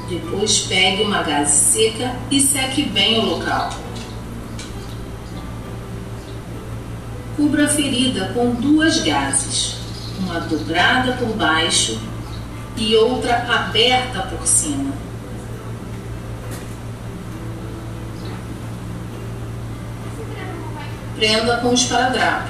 [0.09, 3.71] Depois pegue uma gase seca e seque bem o local.
[7.37, 9.77] Cubra a ferida com duas gases,
[10.19, 12.01] uma dobrada por baixo
[12.77, 15.04] e outra aberta por cima.
[21.17, 22.49] Prenda com esparadrapo.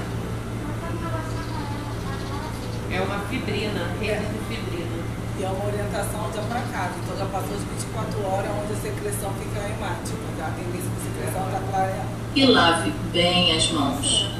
[2.91, 5.05] É uma fibrina, rede de fibrina.
[5.39, 6.93] E é uma orientação já para casa.
[7.03, 10.17] Então já passou as 24 horas onde a secreção fica hemática.
[10.39, 12.07] Já tem visto que a secreção está clara.
[12.35, 14.31] E lave bem as mãos.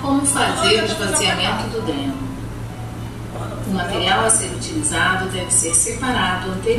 [0.00, 2.30] Como fazer o esvaziamento do dreno?
[3.66, 6.78] O material a ser utilizado deve ser separado anteriormente.